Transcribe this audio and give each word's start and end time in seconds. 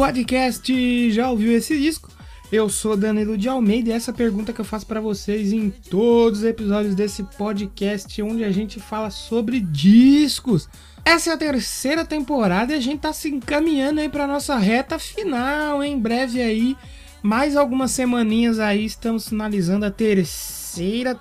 Podcast, 0.00 1.10
já 1.12 1.30
ouviu 1.30 1.52
esse 1.52 1.76
disco? 1.76 2.08
Eu 2.50 2.70
sou 2.70 2.96
Danilo 2.96 3.36
de 3.36 3.50
Almeida 3.50 3.90
e 3.90 3.92
essa 3.92 4.14
pergunta 4.14 4.50
que 4.50 4.58
eu 4.58 4.64
faço 4.64 4.86
pra 4.86 4.98
vocês 4.98 5.52
em 5.52 5.68
todos 5.68 6.38
os 6.38 6.44
episódios 6.46 6.94
desse 6.94 7.22
podcast 7.22 8.22
onde 8.22 8.42
a 8.42 8.50
gente 8.50 8.80
fala 8.80 9.10
sobre 9.10 9.60
discos. 9.60 10.70
Essa 11.04 11.28
é 11.28 11.34
a 11.34 11.36
terceira 11.36 12.02
temporada 12.02 12.72
e 12.72 12.76
a 12.76 12.80
gente 12.80 13.00
tá 13.00 13.12
se 13.12 13.28
encaminhando 13.28 14.00
aí 14.00 14.08
pra 14.08 14.26
nossa 14.26 14.56
reta 14.56 14.98
final, 14.98 15.84
em 15.84 15.98
breve 15.98 16.40
aí, 16.40 16.78
mais 17.22 17.54
algumas 17.54 17.90
semaninhas 17.90 18.58
aí 18.58 18.86
estamos 18.86 19.28
finalizando 19.28 19.84
a 19.84 19.90
terceira 19.90 20.59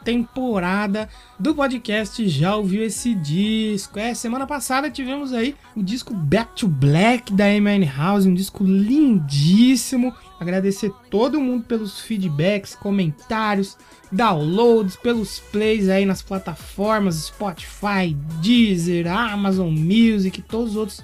temporada 0.03 1.09
do 1.39 1.55
podcast 1.55 2.27
Já 2.27 2.55
ouviu 2.55 2.83
esse 2.83 3.15
disco? 3.15 3.97
É, 3.97 4.13
semana 4.13 4.45
passada 4.45 4.91
tivemos 4.91 5.33
aí 5.33 5.55
o 5.75 5.81
disco 5.81 6.13
Back 6.13 6.55
to 6.55 6.67
Black 6.67 7.33
da 7.33 7.45
Amy 7.45 7.85
House, 7.85 8.25
um 8.25 8.33
disco 8.33 8.63
lindíssimo. 8.63 10.13
Agradecer 10.39 10.91
todo 11.09 11.41
mundo 11.41 11.63
pelos 11.63 11.99
feedbacks, 11.99 12.75
comentários, 12.75 13.77
downloads, 14.11 14.95
pelos 14.95 15.39
plays 15.39 15.89
aí 15.89 16.05
nas 16.05 16.21
plataformas 16.21 17.15
Spotify, 17.25 18.15
Deezer, 18.41 19.07
Amazon 19.11 19.71
Music, 19.71 20.41
todos 20.41 20.71
os 20.71 20.75
outros 20.77 21.03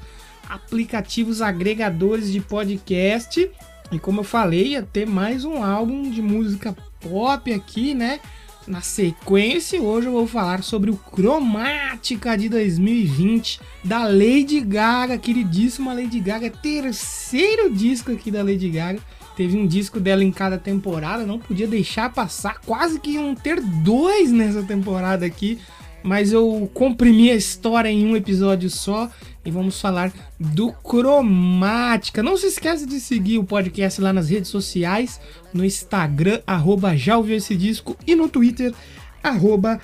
aplicativos 0.49 1.41
agregadores 1.41 2.31
de 2.31 2.39
podcast. 2.39 3.49
E 3.91 3.99
como 3.99 4.21
eu 4.21 4.23
falei, 4.23 4.69
ia 4.69 4.81
ter 4.81 5.05
mais 5.05 5.45
um 5.45 5.63
álbum 5.63 6.09
de 6.09 6.21
música 6.21 6.75
pop 7.09 7.53
aqui, 7.53 7.93
né? 7.93 8.19
Na 8.67 8.81
sequência, 8.81 9.79
hoje 9.79 10.07
eu 10.07 10.11
vou 10.11 10.25
falar 10.25 10.63
sobre 10.63 10.89
o 10.89 10.97
Cromática 10.97 12.35
de 12.35 12.49
2020 12.49 13.59
da 13.83 14.07
Lady 14.07 14.59
Gaga, 14.59 15.19
queridíssima 15.19 15.93
Lady 15.93 16.19
Gaga, 16.19 16.49
terceiro 16.49 17.71
disco 17.71 18.11
aqui 18.11 18.31
da 18.31 18.41
Lady 18.41 18.69
Gaga. 18.69 18.99
Teve 19.37 19.55
um 19.55 19.67
disco 19.67 19.99
dela 19.99 20.23
em 20.23 20.31
cada 20.31 20.57
temporada, 20.57 21.27
não 21.27 21.37
podia 21.37 21.67
deixar 21.67 22.11
passar, 22.11 22.59
quase 22.65 22.99
que 22.99 23.11
iam 23.11 23.35
ter 23.35 23.61
dois 23.61 24.31
nessa 24.31 24.63
temporada 24.63 25.25
aqui, 25.25 25.59
mas 26.01 26.31
eu 26.31 26.69
comprimi 26.73 27.29
a 27.29 27.35
história 27.35 27.89
em 27.89 28.07
um 28.07 28.15
episódio 28.15 28.69
só 28.69 29.11
e 29.45 29.51
vamos 29.51 29.79
falar 29.79 30.11
do 30.39 30.71
Cromática. 30.71 32.23
Não 32.23 32.35
se 32.35 32.47
esqueça 32.47 32.85
de 32.85 32.99
seguir 32.99 33.37
o 33.37 33.43
podcast 33.43 34.01
lá 34.01 34.11
nas 34.11 34.29
redes 34.29 34.49
sociais, 34.49 35.21
no 35.53 35.63
Instagram, 35.63 36.41
arroba 36.47 36.97
já 36.97 37.17
ouviu 37.17 37.37
esse 37.37 37.55
disco, 37.55 37.95
e 38.07 38.15
no 38.15 38.27
Twitter, 38.27 38.73
arroba 39.21 39.79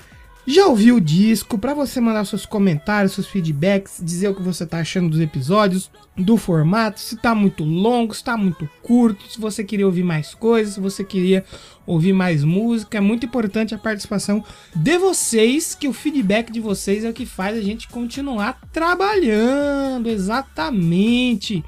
já 0.46 0.66
ouviu 0.66 0.96
o 0.96 1.00
disco, 1.00 1.56
para 1.56 1.72
você 1.72 2.00
mandar 2.00 2.24
seus 2.24 2.44
comentários, 2.44 3.12
seus 3.12 3.28
feedbacks, 3.28 4.00
dizer 4.02 4.28
o 4.28 4.34
que 4.34 4.42
você 4.42 4.66
tá 4.66 4.78
achando 4.78 5.10
dos 5.10 5.20
episódios, 5.20 5.90
do 6.16 6.36
formato, 6.36 6.98
se 6.98 7.16
tá 7.16 7.34
muito 7.34 7.62
longo, 7.62 8.12
se 8.12 8.24
tá 8.24 8.36
muito 8.36 8.68
curto, 8.82 9.30
se 9.30 9.40
você 9.40 9.62
queria 9.62 9.86
ouvir 9.86 10.02
mais 10.02 10.34
coisas, 10.34 10.74
se 10.74 10.80
você 10.80 11.04
queria 11.04 11.44
ouvir 11.86 12.12
mais 12.12 12.42
música. 12.42 12.98
É 12.98 13.00
muito 13.00 13.24
importante 13.24 13.74
a 13.74 13.78
participação 13.78 14.44
de 14.74 14.98
vocês, 14.98 15.74
que 15.74 15.86
o 15.86 15.92
feedback 15.92 16.50
de 16.50 16.60
vocês 16.60 17.04
é 17.04 17.10
o 17.10 17.14
que 17.14 17.24
faz 17.24 17.56
a 17.56 17.62
gente 17.62 17.88
continuar 17.88 18.60
trabalhando, 18.72 20.08
exatamente. 20.08 21.64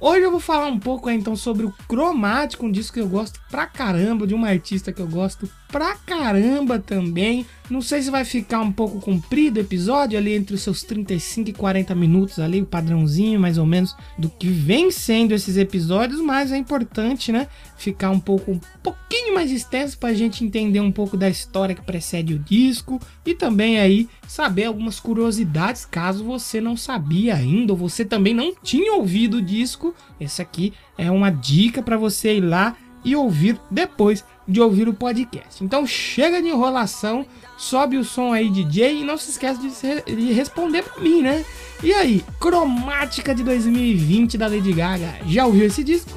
Hoje 0.00 0.22
eu 0.22 0.32
vou 0.32 0.40
falar 0.40 0.66
um 0.66 0.80
pouco 0.80 1.08
então 1.08 1.36
sobre 1.36 1.64
o 1.64 1.72
Cromático, 1.86 2.66
um 2.66 2.72
disco 2.72 2.94
que 2.94 3.00
eu 3.00 3.08
gosto 3.08 3.40
pra 3.48 3.66
caramba, 3.66 4.26
de 4.26 4.34
uma 4.34 4.48
artista 4.48 4.92
que 4.92 5.00
eu 5.00 5.06
gosto 5.06 5.48
pra 5.72 5.96
caramba 5.96 6.78
também. 6.78 7.46
Não 7.70 7.80
sei 7.80 8.02
se 8.02 8.10
vai 8.10 8.22
ficar 8.22 8.60
um 8.60 8.70
pouco 8.70 9.00
comprido 9.00 9.56
o 9.56 9.60
episódio, 9.60 10.18
ali 10.18 10.34
entre 10.34 10.54
os 10.54 10.60
seus 10.60 10.82
35 10.82 11.48
e 11.48 11.52
40 11.54 11.94
minutos 11.94 12.38
ali, 12.38 12.60
o 12.60 12.66
padrãozinho 12.66 13.40
mais 13.40 13.56
ou 13.56 13.64
menos 13.64 13.96
do 14.18 14.28
que 14.28 14.48
vem 14.48 14.90
sendo 14.90 15.32
esses 15.32 15.56
episódios, 15.56 16.20
mas 16.20 16.52
é 16.52 16.58
importante, 16.58 17.32
né, 17.32 17.48
ficar 17.78 18.10
um 18.10 18.20
pouco 18.20 18.52
um 18.52 18.60
pouquinho 18.82 19.34
mais 19.34 19.50
extenso 19.50 19.96
pra 19.96 20.12
gente 20.12 20.44
entender 20.44 20.80
um 20.80 20.92
pouco 20.92 21.16
da 21.16 21.30
história 21.30 21.74
que 21.74 21.80
precede 21.80 22.34
o 22.34 22.38
disco 22.38 23.00
e 23.24 23.34
também 23.34 23.80
aí 23.80 24.06
saber 24.28 24.64
algumas 24.64 25.00
curiosidades 25.00 25.86
caso 25.86 26.24
você 26.24 26.60
não 26.60 26.76
sabia 26.76 27.36
ainda 27.36 27.72
ou 27.72 27.78
você 27.78 28.04
também 28.04 28.34
não 28.34 28.54
tinha 28.62 28.92
ouvido 28.92 29.38
o 29.38 29.42
disco. 29.42 29.94
Esse 30.20 30.42
aqui 30.42 30.74
é 30.98 31.10
uma 31.10 31.30
dica 31.30 31.82
para 31.82 31.96
você 31.96 32.36
ir 32.36 32.42
lá 32.42 32.76
e 33.04 33.16
ouvir 33.16 33.58
depois 33.70 34.24
de 34.46 34.60
ouvir 34.60 34.88
o 34.88 34.94
podcast. 34.94 35.62
Então 35.62 35.86
chega 35.86 36.42
de 36.42 36.48
enrolação, 36.48 37.26
sobe 37.56 37.96
o 37.96 38.04
som 38.04 38.32
aí 38.32 38.50
DJ 38.50 39.00
e 39.00 39.04
não 39.04 39.16
se 39.16 39.30
esquece 39.30 39.60
de, 39.60 40.16
de 40.16 40.32
responder 40.32 40.82
para 40.82 41.02
mim, 41.02 41.22
né? 41.22 41.44
E 41.82 41.92
aí, 41.92 42.24
Cromática 42.38 43.34
de 43.34 43.42
2020 43.42 44.38
da 44.38 44.46
Lady 44.46 44.72
Gaga, 44.72 45.16
já 45.26 45.46
ouviu 45.46 45.66
esse 45.66 45.82
disco? 45.82 46.10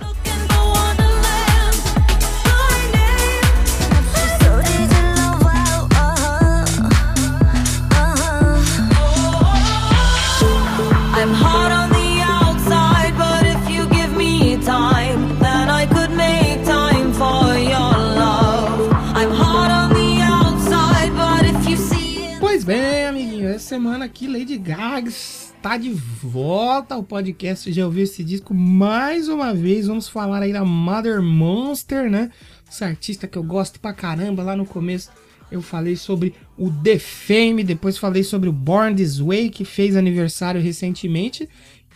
Semana 23.75 24.05
aqui 24.05 24.25
Lady 24.25 24.57
Gaga 24.57 25.09
está 25.09 25.75
de 25.75 25.89
volta 25.91 26.95
ao 26.95 27.03
podcast. 27.03 27.69
Já 27.73 27.83
ouviu 27.83 28.05
esse 28.05 28.23
disco 28.23 28.53
mais 28.53 29.27
uma 29.27 29.53
vez? 29.53 29.87
Vamos 29.87 30.07
falar 30.07 30.41
aí 30.41 30.53
da 30.53 30.63
Mother 30.63 31.21
Monster, 31.21 32.09
né? 32.09 32.31
Essa 32.65 32.85
artista 32.85 33.27
que 33.27 33.37
eu 33.37 33.43
gosto 33.43 33.77
pra 33.81 33.91
caramba. 33.91 34.43
Lá 34.43 34.55
no 34.55 34.65
começo 34.65 35.11
eu 35.51 35.61
falei 35.61 35.97
sobre 35.97 36.33
o 36.57 36.71
The 36.71 36.97
Fame, 36.97 37.65
depois 37.65 37.97
falei 37.97 38.23
sobre 38.23 38.47
o 38.47 38.53
Born 38.53 38.95
This 38.95 39.19
Way, 39.19 39.49
que 39.49 39.65
fez 39.65 39.97
aniversário 39.97 40.61
recentemente. 40.61 41.49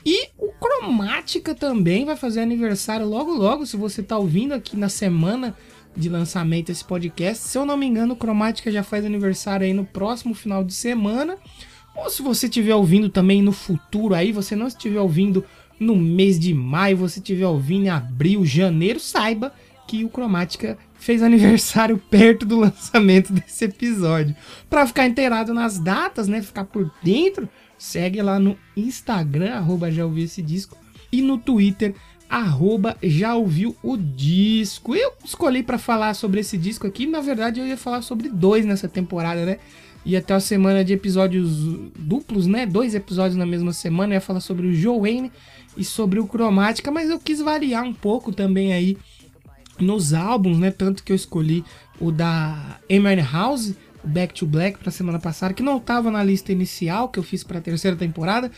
E 0.06 0.28
o 0.38 0.52
Cromática 0.60 1.56
também 1.56 2.04
vai 2.04 2.18
fazer 2.18 2.42
aniversário 2.42 3.08
logo 3.08 3.32
logo, 3.32 3.66
se 3.66 3.78
você 3.78 4.04
tá 4.04 4.18
ouvindo 4.18 4.52
aqui 4.54 4.76
na 4.76 4.90
semana 4.90 5.56
de 5.96 6.10
lançamento 6.10 6.68
desse 6.68 6.84
podcast. 6.84 7.48
Se 7.48 7.58
eu 7.58 7.66
não 7.66 7.78
me 7.78 7.86
engano, 7.86 8.18
Cromática 8.18 8.70
já 8.70 8.84
faz 8.84 9.06
aniversário 9.06 9.66
aí 9.66 9.74
no 9.74 9.86
próximo 9.86 10.34
final 10.34 10.62
de 10.62 10.74
semana. 10.74 11.38
Ou 12.00 12.10
se 12.10 12.22
você 12.22 12.46
estiver 12.46 12.74
ouvindo 12.74 13.10
também 13.10 13.42
no 13.42 13.52
futuro 13.52 14.16
aí, 14.16 14.32
você 14.32 14.56
não 14.56 14.68
estiver 14.68 15.02
ouvindo 15.02 15.44
no 15.78 15.96
mês 15.96 16.40
de 16.40 16.54
maio, 16.54 16.96
você 16.96 17.20
estiver 17.20 17.46
ouvindo 17.46 17.86
em 17.86 17.90
abril, 17.90 18.46
janeiro, 18.46 19.00
saiba 19.00 19.54
que 19.86 20.06
o 20.06 20.10
Cromática 20.10 20.78
fez 20.96 21.22
aniversário 21.24 21.98
perto 21.98 22.46
do 22.46 22.58
lançamento 22.58 23.34
desse 23.34 23.66
episódio. 23.66 24.36
Para 24.70 24.88
ficar 24.88 25.08
inteirado 25.08 25.54
nas 25.54 25.78
datas, 25.78 26.28
né, 26.28 26.42
ficar 26.42 26.66
por 26.66 26.90
dentro, 27.04 27.50
segue 27.78 28.22
lá 28.22 28.40
no 28.40 28.58
Instagram 28.78 29.56
arroba 29.56 29.92
já 29.92 30.06
esse 30.18 30.42
disco 30.42 30.78
e 31.12 31.22
no 31.22 31.38
Twitter 31.38 31.96
arroba 32.30 32.96
já 33.04 33.36
ouviu 33.36 33.76
o 33.84 33.98
disco. 33.98 34.96
Eu 34.96 35.14
escolhi 35.26 35.64
para 35.64 35.78
falar 35.78 36.14
sobre 36.14 36.40
esse 36.40 36.58
disco 36.58 36.88
aqui, 36.88 37.06
na 37.06 37.20
verdade 37.20 37.60
eu 37.60 37.68
ia 37.68 37.78
falar 37.78 38.04
sobre 38.04 38.30
dois 38.30 38.66
nessa 38.66 38.88
temporada, 38.88 39.46
né? 39.46 39.58
E 40.10 40.18
até 40.18 40.34
a 40.34 40.40
semana 40.40 40.84
de 40.84 40.92
episódios 40.92 41.62
duplos, 41.96 42.48
né? 42.48 42.66
Dois 42.66 42.96
episódios 42.96 43.36
na 43.36 43.46
mesma 43.46 43.72
semana. 43.72 44.14
Eu 44.14 44.16
ia 44.16 44.22
falar 44.22 44.40
sobre 44.40 44.66
o 44.66 44.74
Joe 44.74 45.00
Wayne 45.02 45.32
e 45.78 45.84
sobre 45.84 46.20
o 46.20 46.26
Cromática, 46.26 46.90
mas 46.90 47.12
eu 47.12 47.20
quis 47.20 47.40
variar 47.40 47.84
um 47.84 47.94
pouco 47.94 48.32
também 48.32 48.74
aí 48.74 48.98
nos 49.80 50.12
álbuns, 50.12 50.58
né? 50.58 50.72
Tanto 50.72 51.04
que 51.04 51.12
eu 51.12 51.16
escolhi 51.16 51.64
o 52.02 52.12
da 52.12 52.80
Amy 52.90 53.22
House, 53.22 53.76
Back 54.04 54.34
to 54.34 54.48
Black, 54.48 54.80
pra 54.80 54.90
semana 54.90 55.20
passada, 55.20 55.54
que 55.54 55.62
não 55.62 55.80
tava 55.80 56.10
na 56.10 56.24
lista 56.24 56.52
inicial 56.52 57.10
que 57.10 57.20
eu 57.20 57.24
fiz 57.24 57.44
pra 57.44 57.62
terceira 57.62 57.96
temporada. 57.96 58.50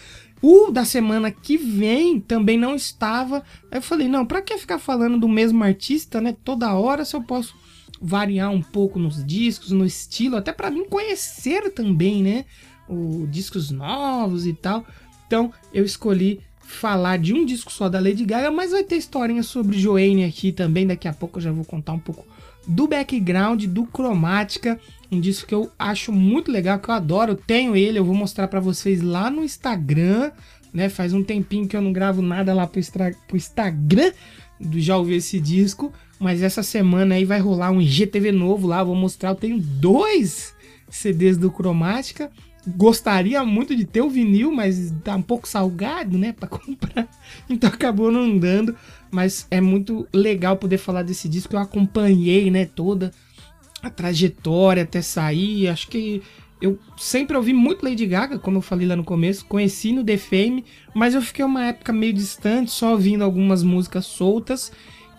O 0.41 0.71
da 0.71 0.85
semana 0.85 1.31
que 1.31 1.57
vem 1.57 2.17
também 2.21 2.57
não 2.57 2.75
estava. 2.75 3.43
Aí 3.69 3.79
eu 3.79 3.81
falei, 3.81 4.07
não, 4.07 4.25
pra 4.25 4.41
que 4.41 4.57
ficar 4.57 4.79
falando 4.79 5.19
do 5.19 5.27
mesmo 5.27 5.61
artista, 5.65 6.21
né? 6.21 6.33
Toda 6.45 6.73
hora, 6.73 7.03
se 7.03 7.13
eu 7.13 7.21
posso 7.21 7.53
variar 8.01 8.51
um 8.51 8.61
pouco 8.61 8.97
nos 8.97 9.23
discos, 9.23 9.71
no 9.71 9.85
estilo, 9.85 10.35
até 10.35 10.51
pra 10.51 10.71
mim 10.71 10.85
conhecer 10.85 11.69
também, 11.71 12.23
né? 12.23 12.45
o 12.91 13.25
discos 13.27 13.71
novos 13.71 14.45
e 14.45 14.53
tal. 14.53 14.85
Então 15.25 15.51
eu 15.73 15.85
escolhi 15.85 16.41
falar 16.59 17.17
de 17.17 17.33
um 17.33 17.45
disco 17.45 17.71
só 17.71 17.89
da 17.89 17.99
Lady 17.99 18.25
Gaga, 18.25 18.51
mas 18.51 18.71
vai 18.71 18.83
ter 18.83 18.97
historinha 18.97 19.43
sobre 19.43 19.79
Joanne 19.79 20.25
aqui 20.25 20.51
também. 20.51 20.85
Daqui 20.85 21.07
a 21.07 21.13
pouco 21.13 21.39
eu 21.39 21.43
já 21.43 21.51
vou 21.51 21.65
contar 21.65 21.93
um 21.93 21.99
pouco 21.99 22.25
do 22.67 22.87
background, 22.87 23.65
do 23.65 23.85
Cromática, 23.85 24.79
um 25.11 25.19
disco 25.19 25.47
que 25.47 25.55
eu 25.55 25.71
acho 25.79 26.11
muito 26.11 26.51
legal, 26.51 26.79
que 26.79 26.89
eu 26.89 26.93
adoro. 26.93 27.31
Eu 27.31 27.35
tenho 27.37 27.75
ele, 27.75 27.97
eu 27.97 28.05
vou 28.05 28.15
mostrar 28.15 28.47
para 28.47 28.59
vocês 28.59 29.01
lá 29.01 29.29
no 29.29 29.43
Instagram, 29.43 30.31
né? 30.73 30.89
Faz 30.89 31.13
um 31.13 31.23
tempinho 31.23 31.67
que 31.67 31.75
eu 31.75 31.81
não 31.81 31.93
gravo 31.93 32.21
nada 32.21 32.53
lá 32.53 32.67
pro, 32.67 32.79
extra, 32.79 33.15
pro 33.27 33.37
Instagram 33.37 34.11
do 34.59 34.79
Já 34.79 34.97
Ouvi 34.97 35.15
Esse 35.15 35.39
Disco, 35.39 35.91
mas 36.21 36.43
essa 36.43 36.61
semana 36.61 37.15
aí 37.15 37.25
vai 37.25 37.39
rolar 37.39 37.71
um 37.71 37.81
GTV 37.81 38.31
novo 38.31 38.67
lá, 38.67 38.83
vou 38.83 38.95
mostrar. 38.95 39.29
Eu 39.29 39.35
tenho 39.35 39.59
dois 39.59 40.53
CDs 40.87 41.35
do 41.35 41.49
Cromática. 41.49 42.29
Gostaria 42.77 43.43
muito 43.43 43.75
de 43.75 43.85
ter 43.85 44.01
o 44.01 44.09
vinil, 44.09 44.51
mas 44.51 44.93
tá 45.03 45.15
um 45.15 45.21
pouco 45.23 45.47
salgado, 45.47 46.19
né, 46.19 46.31
para 46.31 46.45
comprar. 46.47 47.07
Então 47.49 47.67
acabou 47.67 48.11
não 48.11 48.37
dando, 48.37 48.75
mas 49.09 49.47
é 49.49 49.59
muito 49.59 50.07
legal 50.13 50.55
poder 50.57 50.77
falar 50.77 51.01
desse 51.01 51.27
disco. 51.27 51.55
Eu 51.55 51.59
acompanhei, 51.59 52.51
né, 52.51 52.65
toda 52.65 53.11
a 53.81 53.89
trajetória 53.89 54.83
até 54.83 55.01
sair. 55.01 55.69
Acho 55.69 55.87
que 55.87 56.21
eu 56.61 56.77
sempre 56.97 57.35
ouvi 57.35 57.51
muito 57.51 57.83
Lady 57.83 58.05
Gaga, 58.05 58.37
como 58.37 58.59
eu 58.59 58.61
falei 58.61 58.85
lá 58.87 58.95
no 58.95 59.03
começo, 59.03 59.43
conheci 59.45 59.91
no 59.91 60.03
The 60.03 60.17
Fame, 60.17 60.63
mas 60.93 61.15
eu 61.15 61.21
fiquei 61.23 61.43
uma 61.43 61.65
época 61.65 61.91
meio 61.91 62.13
distante, 62.13 62.69
só 62.69 62.91
ouvindo 62.91 63.23
algumas 63.23 63.63
músicas 63.63 64.05
soltas. 64.05 64.71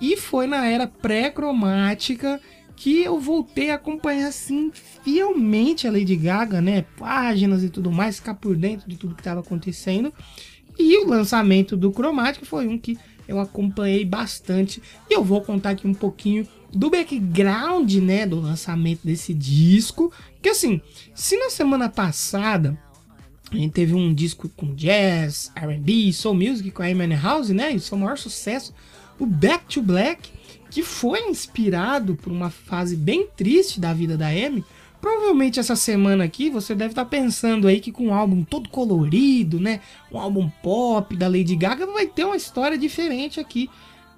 E 0.03 0.17
foi 0.17 0.49
na 0.49 0.67
era 0.67 0.89
pré-cromática 0.89 2.41
que 2.75 3.05
eu 3.05 3.21
voltei 3.21 3.71
a 3.71 3.77
acompanhar 3.77 4.27
assim 4.27 4.73
fielmente 5.05 5.87
a 5.87 5.93
Lady 5.93 6.17
Gaga, 6.17 6.61
né? 6.61 6.83
Páginas 6.99 7.63
e 7.63 7.71
tudo 7.71 7.93
mais, 7.93 8.17
ficar 8.17 8.35
por 8.35 8.57
dentro 8.57 8.89
de 8.91 8.97
tudo 8.97 9.15
que 9.15 9.21
estava 9.21 9.39
acontecendo. 9.39 10.13
E 10.77 10.99
o 11.05 11.07
lançamento 11.07 11.77
do 11.77 11.93
Cromática 11.93 12.45
foi 12.45 12.67
um 12.67 12.77
que 12.77 12.99
eu 13.29 13.39
acompanhei 13.39 14.05
bastante. 14.05 14.83
E 15.09 15.15
eu 15.15 15.23
vou 15.23 15.41
contar 15.41 15.71
aqui 15.71 15.87
um 15.87 15.95
pouquinho 15.95 16.49
do 16.73 16.91
background, 16.91 17.95
né, 17.99 18.27
do 18.27 18.41
lançamento 18.41 19.03
desse 19.05 19.33
disco. 19.33 20.13
Que 20.43 20.49
assim, 20.49 20.81
se 21.15 21.37
na 21.37 21.49
semana 21.49 21.89
passada 21.89 22.77
a 23.53 23.55
gente 23.55 23.73
teve 23.73 23.95
um 23.95 24.13
disco 24.13 24.49
com 24.49 24.75
jazz, 24.75 25.53
R&B, 25.55 26.13
soul 26.13 26.35
music 26.35 26.73
com 26.73 26.83
a 26.83 26.87
Amy 26.87 27.15
House, 27.15 27.51
né, 27.51 27.71
e 27.71 27.79
seu 27.79 27.97
maior 27.97 28.19
sucesso, 28.19 28.75
o 29.23 29.27
Back 29.27 29.67
to 29.67 29.81
Black, 29.81 30.31
que 30.69 30.83
foi 30.83 31.21
inspirado 31.29 32.17
por 32.17 32.33
uma 32.33 32.51
fase 32.51 32.97
bem 32.97 33.29
triste 33.37 33.79
da 33.79 33.93
vida 33.93 34.17
da 34.17 34.27
Amy. 34.27 34.65
Provavelmente 35.01 35.61
essa 35.61 35.77
semana 35.77 36.25
aqui 36.25 36.51
você 36.51 36.75
deve 36.75 36.91
estar 36.91 37.05
pensando 37.05 37.69
aí 37.69 37.79
que 37.79 37.93
com 37.93 38.09
um 38.09 38.15
álbum 38.15 38.43
todo 38.43 38.69
colorido, 38.69 39.61
né? 39.61 39.81
Um 40.11 40.19
álbum 40.19 40.51
pop 40.61 41.17
da 41.17 41.29
Lady 41.29 41.55
Gaga 41.55 41.87
vai 41.87 42.09
ter 42.09 42.25
uma 42.25 42.37
história 42.37 42.77
diferente 42.77 43.39
aqui. 43.39 43.71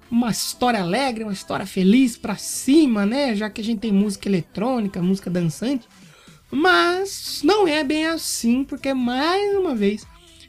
Uma 0.09 0.31
história 0.31 0.81
alegre, 0.81 1.23
uma 1.23 1.33
história 1.33 1.67
feliz 1.67 2.17
pra 2.17 2.35
cima, 2.35 3.05
né? 3.05 3.35
Já 3.35 3.47
que 3.47 3.61
a 3.61 3.63
gente 3.63 3.79
tem 3.81 3.91
música 3.91 4.27
eletrônica, 4.27 5.01
música 5.03 5.29
dançante. 5.29 5.87
Mas 6.49 7.41
não 7.43 7.67
é 7.67 7.83
bem 7.83 8.07
assim, 8.07 8.63
porque 8.63 8.91
mais 8.91 9.55
uma 9.55 9.75
vez 9.75 10.05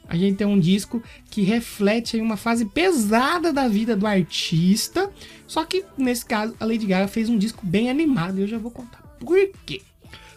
a 0.07 0.15
gente 0.15 0.37
tem 0.37 0.47
um 0.47 0.59
disco 0.59 1.01
que 1.29 1.41
reflete 1.41 2.17
uma 2.17 2.37
fase 2.37 2.65
pesada 2.65 3.51
da 3.51 3.67
vida 3.67 3.95
do 3.95 4.07
artista. 4.07 5.11
Só 5.45 5.65
que 5.65 5.83
nesse 5.97 6.25
caso 6.25 6.55
a 6.59 6.65
Lady 6.65 6.85
Gaga 6.85 7.07
fez 7.07 7.29
um 7.29 7.37
disco 7.37 7.65
bem 7.65 7.89
animado 7.89 8.37
e 8.37 8.41
eu 8.41 8.47
já 8.47 8.57
vou 8.57 8.71
contar 8.71 9.01
por 9.19 9.37
quê. 9.65 9.81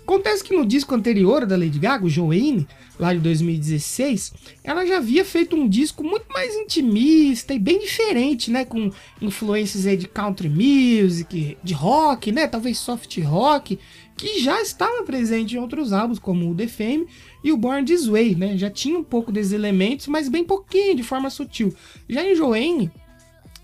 Acontece 0.03 0.43
que 0.43 0.57
no 0.57 0.67
disco 0.67 0.95
anterior 0.95 1.47
da 1.47 1.57
Lady 1.57 1.79
Gaga, 1.79 2.05
o 2.05 2.11
Joanne, 2.11 2.67
lá 3.01 3.15
de 3.15 3.21
2016, 3.21 4.33
ela 4.63 4.85
já 4.85 4.99
havia 4.99 5.25
feito 5.25 5.57
um 5.57 5.67
disco 5.67 6.05
muito 6.05 6.27
mais 6.31 6.55
intimista 6.55 7.55
e 7.55 7.59
bem 7.59 7.81
diferente, 7.81 8.51
né? 8.51 8.65
Com 8.65 8.91
influências 9.23 9.87
aí 9.87 9.97
de 9.97 10.07
country 10.07 10.49
music, 10.49 11.57
de 11.65 11.75
rock, 11.75 12.31
né? 12.31 12.47
Talvez 12.47 12.79
soft 12.79 13.19
rock, 13.23 13.79
que 14.17 14.41
já 14.41 14.61
estava 14.61 15.03
presente 15.03 15.57
em 15.57 15.59
outros 15.59 15.95
álbuns, 15.95 16.19
como 16.19 16.51
o 16.51 16.55
The 16.55 16.67
Fame 16.67 17.07
e 17.43 17.51
o 17.51 17.57
Born 17.57 17.85
This 17.85 18.07
Way, 18.07 18.35
né? 18.35 18.59
Já 18.59 18.69
tinha 18.69 18.99
um 18.99 19.05
pouco 19.05 19.33
desses 19.33 19.53
elementos, 19.53 20.07
mas 20.07 20.29
bem 20.29 20.45
pouquinho, 20.45 20.95
de 20.95 21.03
forma 21.03 21.31
sutil. 21.31 21.75
Já 22.07 22.23
em 22.23 22.35
Joanne, 22.35 22.91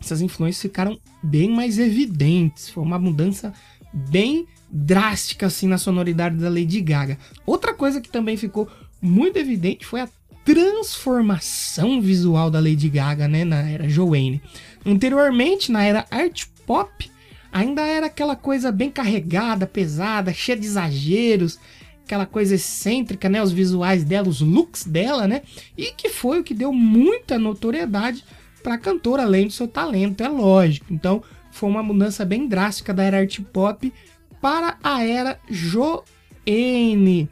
essas 0.01 0.23
influências 0.23 0.63
ficaram 0.63 0.99
bem 1.23 1.51
mais 1.51 1.79
evidentes. 1.79 2.71
Foi 2.71 2.83
uma 2.83 2.99
mudança 2.99 3.53
bem 3.93 4.47
drástica 4.71 5.47
assim 5.47 5.67
na 5.67 5.79
sonoridade 5.79 6.37
da 6.37 6.49
Lady 6.49 6.81
Gaga. 6.81 7.19
Outra 7.45 7.73
coisa 7.73 8.01
que 8.01 8.09
também 8.09 8.37
ficou 8.37 8.69
muito 9.01 9.39
evidente 9.39 9.85
foi 9.85 10.01
a 10.01 10.09
transformação 10.45 12.01
visual 12.01 12.51
da 12.51 12.61
Lady 12.61 12.89
Gaga, 12.89 13.27
né, 13.27 13.45
na 13.45 13.69
era 13.69 13.89
Joanne. 13.89 14.41
Anteriormente, 14.85 15.73
na 15.73 15.83
era 15.83 16.07
art 16.11 16.45
pop, 16.65 17.11
ainda 17.53 17.83
era 17.83 18.07
aquela 18.07 18.37
coisa 18.37 18.71
bem 18.71 18.91
carregada, 18.91 19.67
pesada, 19.67 20.33
cheia 20.33 20.57
de 20.57 20.67
exageros, 20.67 21.59
aquela 22.05 22.25
coisa 22.25 22.55
excêntrica, 22.55 23.29
né, 23.29 23.43
os 23.43 23.51
visuais 23.51 24.05
dela, 24.05 24.29
os 24.29 24.41
looks 24.41 24.85
dela, 24.85 25.27
né? 25.27 25.43
E 25.77 25.87
que 25.87 26.09
foi 26.09 26.39
o 26.39 26.45
que 26.45 26.55
deu 26.55 26.73
muita 26.73 27.39
notoriedade 27.39 28.25
para 28.63 28.75
a 28.75 28.79
cantora, 28.79 29.25
além 29.25 29.49
do 29.49 29.53
seu 29.53 29.67
talento, 29.67 30.23
é 30.23 30.29
lógico. 30.29 30.87
Então, 30.93 31.23
foi 31.51 31.69
uma 31.69 31.83
mudança 31.83 32.25
bem 32.25 32.47
drástica 32.47 32.95
da 32.95 33.03
era 33.03 33.19
art 33.19 33.41
pop 33.53 33.93
para 34.41 34.79
a 34.83 35.05
era 35.05 35.41
Joanne. 35.51 37.29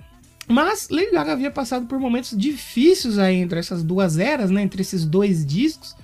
Mas 0.49 0.88
Lady 0.91 1.11
Gaga 1.11 1.32
havia 1.32 1.50
passado 1.50 1.87
por 1.87 1.99
momentos 1.99 2.37
difíceis 2.37 3.19
aí 3.19 3.37
entre 3.37 3.58
essas 3.58 3.82
duas 3.82 4.19
eras, 4.19 4.50
né, 4.50 4.62
entre 4.62 4.82
esses 4.82 5.05
dois 5.05 5.44
discos. 5.44 5.96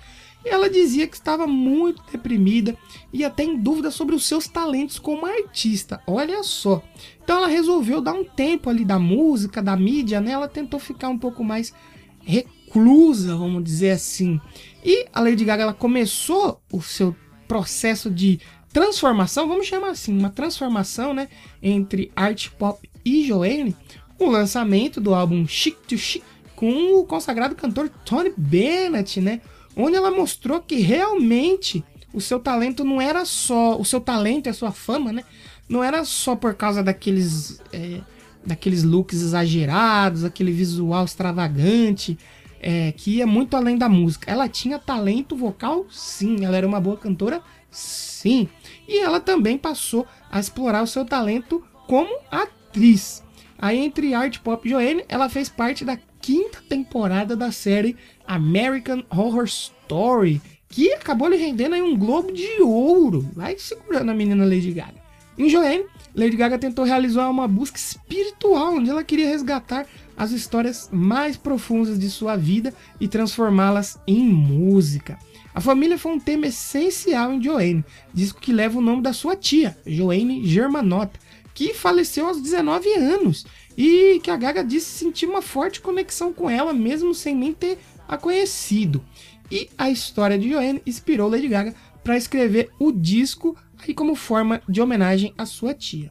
E 0.44 0.48
ela 0.48 0.70
dizia 0.70 1.06
que 1.06 1.16
estava 1.16 1.46
muito 1.46 2.02
deprimida 2.10 2.75
e 3.12 3.25
até 3.25 3.44
em 3.44 3.58
dúvida 3.58 3.90
sobre 3.90 4.14
os 4.14 4.25
seus 4.25 4.48
talentos 4.48 4.98
como 4.98 5.26
artista. 5.26 6.02
Olha 6.06 6.42
só. 6.42 6.82
Então 7.22 7.37
ela 7.37 7.46
resolveu 7.46 8.00
dar 8.00 8.14
um 8.14 8.25
tempo 8.25 8.70
ali 8.70 8.82
da 8.84 8.98
música, 8.98 9.62
da 9.62 9.76
mídia, 9.76 10.19
né? 10.19 10.31
Ela 10.32 10.48
tentou 10.48 10.81
ficar 10.81 11.10
um 11.10 11.19
pouco 11.19 11.44
mais 11.44 11.75
reclusa, 12.20 13.36
vamos 13.36 13.62
dizer 13.62 13.90
assim. 13.90 14.40
E 14.82 15.06
a 15.12 15.20
Lady 15.20 15.44
Gaga 15.44 15.64
ela 15.64 15.75
começou 15.75 16.62
o 16.72 16.81
seu 16.81 17.14
processo 17.46 18.10
de 18.10 18.40
transformação, 18.72 19.48
vamos 19.48 19.66
chamar 19.66 19.90
assim, 19.90 20.16
uma 20.16 20.31
transformação, 20.31 21.12
né, 21.12 21.28
entre 21.60 22.12
art 22.14 22.50
pop 22.50 22.88
e 23.04 23.26
Joanne, 23.26 23.75
o 24.20 24.31
lançamento 24.31 25.00
do 25.00 25.14
álbum 25.14 25.46
Chic 25.46 25.76
to 25.88 25.99
Chic 25.99 26.22
com 26.55 27.00
o 27.00 27.05
consagrado 27.05 27.55
cantor 27.55 27.91
Tony 28.05 28.32
Bennett, 28.36 29.20
né, 29.20 29.41
onde 29.74 29.96
ela 29.96 30.10
mostrou 30.10 30.60
que 30.60 30.77
realmente 30.77 31.82
o 32.12 32.20
seu 32.20 32.39
talento 32.39 32.84
não 32.84 33.00
era 33.00 33.24
só, 33.24 33.79
o 33.81 33.84
seu 33.84 34.00
talento 34.00 34.46
e 34.46 34.50
a 34.50 34.55
sua 34.55 34.70
fama, 34.70 35.10
né, 35.10 35.24
não 35.69 35.82
era 35.82 36.05
só 36.05 36.36
por 36.36 36.55
causa 36.55 36.82
daqueles 36.82 37.62
é, 37.72 38.00
daqueles 38.44 38.82
looks 38.82 39.20
exagerados, 39.20 40.24
aquele 40.24 40.53
visual 40.53 41.05
extravagante, 41.05 42.19
é, 42.60 42.93
que 42.93 43.17
ia 43.17 43.27
muito 43.27 43.56
além 43.56 43.77
da 43.77 43.89
música. 43.89 44.31
Ela 44.31 44.48
tinha 44.48 44.79
talento 44.79 45.36
vocal, 45.36 45.86
sim. 45.91 46.44
Ela 46.44 46.56
era 46.56 46.67
uma 46.67 46.81
boa 46.81 46.96
cantora, 46.96 47.43
sim. 47.70 48.48
E 48.89 48.98
ela 48.98 49.20
também 49.20 49.56
passou 49.56 50.06
a 50.31 50.41
explorar 50.41 50.82
o 50.82 50.86
seu 50.86 51.05
talento 51.05 51.62
como 51.86 52.19
atriz. 52.31 53.22
Aí, 53.60 53.79
entre 53.79 54.14
Art 54.14 54.38
Pop 54.38 54.67
Joanne, 54.67 55.05
ela 55.06 55.29
fez 55.29 55.50
parte 55.50 55.84
da 55.84 55.98
quinta 56.20 56.62
temporada 56.67 57.36
da 57.36 57.52
série 57.52 57.94
American 58.26 59.05
Horror 59.10 59.44
Story, 59.44 60.40
que 60.69 60.93
acabou 60.94 61.29
lhe 61.29 61.36
rendendo 61.36 61.74
aí 61.74 61.82
um 61.82 61.96
Globo 61.96 62.32
de 62.32 62.62
Ouro. 62.62 63.29
Vai 63.34 63.58
segurando 63.58 64.10
a 64.10 64.14
menina 64.14 64.44
Lady 64.46 64.72
Gaga. 64.72 65.00
Em 65.36 65.48
Joanne, 65.48 65.84
Lady 66.14 66.36
Gaga 66.36 66.58
tentou 66.58 66.84
realizar 66.84 67.29
uma 67.29 67.46
busca 67.46 67.76
espiritual, 67.76 68.74
onde 68.74 68.88
ela 68.88 69.05
queria 69.05 69.29
resgatar 69.29 69.86
as 70.17 70.31
histórias 70.31 70.88
mais 70.93 71.36
profundas 71.36 71.98
de 71.98 72.08
sua 72.08 72.36
vida 72.36 72.74
e 72.98 73.08
transformá-las 73.08 73.98
em 74.06 74.22
música. 74.26 75.19
A 75.55 75.60
família 75.60 75.98
foi 75.98 76.12
um 76.12 76.20
tema 76.20 76.46
essencial 76.46 77.32
em 77.32 77.43
Joanne, 77.43 77.84
disco 78.14 78.40
que 78.40 78.52
leva 78.52 78.79
o 78.79 78.82
nome 78.82 79.02
da 79.02 79.12
sua 79.12 79.34
tia, 79.34 79.76
Joanne 79.86 80.46
Germanotta, 80.46 81.19
que 81.60 81.74
faleceu 81.74 82.26
aos 82.26 82.40
19 82.40 82.90
anos 82.94 83.44
e 83.76 84.19
que 84.22 84.31
a 84.31 84.36
Gaga 84.38 84.64
disse 84.64 84.86
sentir 84.86 85.26
uma 85.26 85.43
forte 85.43 85.79
conexão 85.79 86.32
com 86.32 86.48
ela, 86.48 86.72
mesmo 86.72 87.14
sem 87.14 87.36
nem 87.36 87.52
ter 87.52 87.76
a 88.08 88.17
conhecido. 88.17 89.05
E 89.50 89.69
a 89.76 89.90
história 89.90 90.38
de 90.38 90.48
Joanne 90.48 90.81
inspirou 90.86 91.29
Lady 91.29 91.48
Gaga 91.48 91.74
para 92.02 92.17
escrever 92.17 92.70
o 92.79 92.90
disco 92.90 93.55
aí 93.79 93.93
como 93.93 94.14
forma 94.14 94.62
de 94.67 94.81
homenagem 94.81 95.34
à 95.36 95.44
sua 95.44 95.74
tia. 95.74 96.10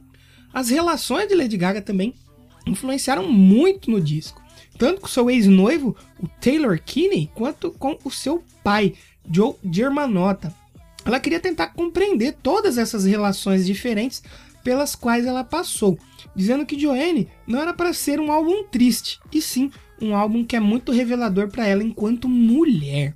As 0.53 0.69
relações 0.69 1.27
de 1.27 1.33
Lady 1.33 1.57
Gaga 1.57 1.81
também 1.81 2.13
influenciaram 2.67 3.27
muito 3.27 3.89
no 3.89 3.99
disco, 3.99 4.39
tanto 4.77 5.01
com 5.01 5.07
seu 5.07 5.31
ex-noivo, 5.31 5.97
o 6.21 6.27
Taylor 6.27 6.79
Kinney, 6.79 7.31
quanto 7.33 7.71
com 7.71 7.97
o 8.03 8.11
seu 8.11 8.43
pai, 8.63 8.93
Joe 9.27 9.55
Germanotta. 9.63 10.53
Ela 11.03 11.19
queria 11.19 11.39
tentar 11.39 11.69
compreender 11.69 12.35
todas 12.43 12.77
essas 12.77 13.03
relações 13.03 13.65
diferentes 13.65 14.21
pelas 14.69 14.93
quais 14.93 15.25
ela 15.25 15.43
passou, 15.43 15.97
dizendo 16.35 16.63
que 16.63 16.79
Joanne 16.79 17.27
não 17.47 17.59
era 17.59 17.73
para 17.73 17.91
ser 17.91 18.19
um 18.19 18.31
álbum 18.31 18.65
triste, 18.65 19.19
e 19.33 19.41
sim 19.41 19.71
um 19.99 20.15
álbum 20.15 20.45
que 20.45 20.55
é 20.55 20.59
muito 20.59 20.91
revelador 20.91 21.49
para 21.49 21.65
ela 21.65 21.83
enquanto 21.83 22.29
mulher. 22.29 23.15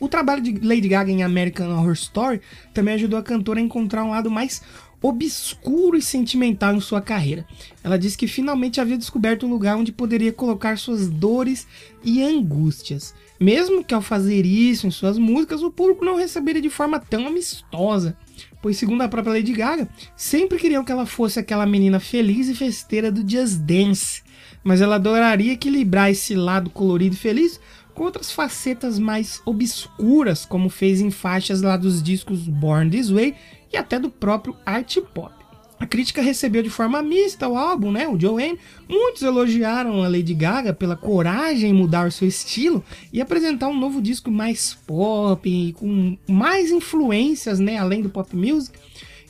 O 0.00 0.08
trabalho 0.08 0.40
de 0.40 0.58
Lady 0.66 0.88
Gaga 0.88 1.12
em 1.12 1.22
American 1.22 1.68
Horror 1.68 1.92
Story 1.92 2.40
também 2.72 2.94
ajudou 2.94 3.18
a 3.18 3.22
cantora 3.22 3.60
a 3.60 3.62
encontrar 3.62 4.04
um 4.04 4.08
lado 4.08 4.30
mais 4.30 4.62
obscuro 5.02 5.98
e 5.98 6.02
sentimental 6.02 6.74
em 6.74 6.80
sua 6.80 7.02
carreira. 7.02 7.46
Ela 7.84 7.98
disse 7.98 8.16
que 8.16 8.26
finalmente 8.26 8.80
havia 8.80 8.96
descoberto 8.96 9.44
um 9.44 9.50
lugar 9.50 9.76
onde 9.76 9.92
poderia 9.92 10.32
colocar 10.32 10.78
suas 10.78 11.10
dores 11.10 11.66
e 12.02 12.22
angústias. 12.22 13.14
Mesmo 13.38 13.84
que 13.84 13.92
ao 13.92 14.00
fazer 14.00 14.46
isso 14.46 14.86
em 14.86 14.90
suas 14.90 15.18
músicas, 15.18 15.62
o 15.62 15.70
público 15.70 16.06
não 16.06 16.16
receberia 16.16 16.62
de 16.62 16.70
forma 16.70 16.98
tão 16.98 17.26
amistosa. 17.26 18.16
Pois, 18.66 18.78
segundo 18.78 19.02
a 19.02 19.08
própria 19.08 19.34
Lady 19.34 19.52
Gaga, 19.52 19.88
sempre 20.16 20.58
queriam 20.58 20.82
que 20.82 20.90
ela 20.90 21.06
fosse 21.06 21.38
aquela 21.38 21.64
menina 21.64 22.00
feliz 22.00 22.48
e 22.48 22.54
festeira 22.56 23.12
do 23.12 23.20
Just 23.20 23.58
Dance. 23.58 24.24
Mas 24.64 24.80
ela 24.80 24.96
adoraria 24.96 25.52
equilibrar 25.52 26.10
esse 26.10 26.34
lado 26.34 26.68
colorido 26.68 27.14
e 27.14 27.16
feliz 27.16 27.60
com 27.94 28.02
outras 28.02 28.32
facetas 28.32 28.98
mais 28.98 29.40
obscuras, 29.46 30.44
como 30.44 30.68
fez 30.68 31.00
em 31.00 31.12
faixas 31.12 31.62
lá 31.62 31.76
dos 31.76 32.02
discos 32.02 32.48
Born 32.48 32.90
This 32.90 33.08
Way 33.08 33.36
e 33.72 33.76
até 33.76 34.00
do 34.00 34.10
próprio 34.10 34.56
art 34.66 34.96
pop. 35.14 35.35
A 35.78 35.86
crítica 35.86 36.22
recebeu 36.22 36.62
de 36.62 36.70
forma 36.70 37.02
mista 37.02 37.46
o 37.46 37.56
álbum, 37.56 37.92
né? 37.92 38.08
O 38.08 38.18
Joanne. 38.18 38.58
Muitos 38.88 39.22
elogiaram 39.22 40.02
a 40.02 40.08
Lady 40.08 40.32
Gaga 40.32 40.72
pela 40.72 40.96
coragem 40.96 41.70
em 41.70 41.74
mudar 41.74 42.10
seu 42.10 42.26
estilo 42.26 42.82
e 43.12 43.20
apresentar 43.20 43.68
um 43.68 43.78
novo 43.78 44.00
disco 44.00 44.30
mais 44.30 44.74
pop, 44.86 45.48
e 45.48 45.72
com 45.74 46.16
mais 46.26 46.70
influências, 46.70 47.58
né? 47.58 47.76
Além 47.76 48.00
do 48.00 48.08
pop 48.08 48.34
music. 48.34 48.78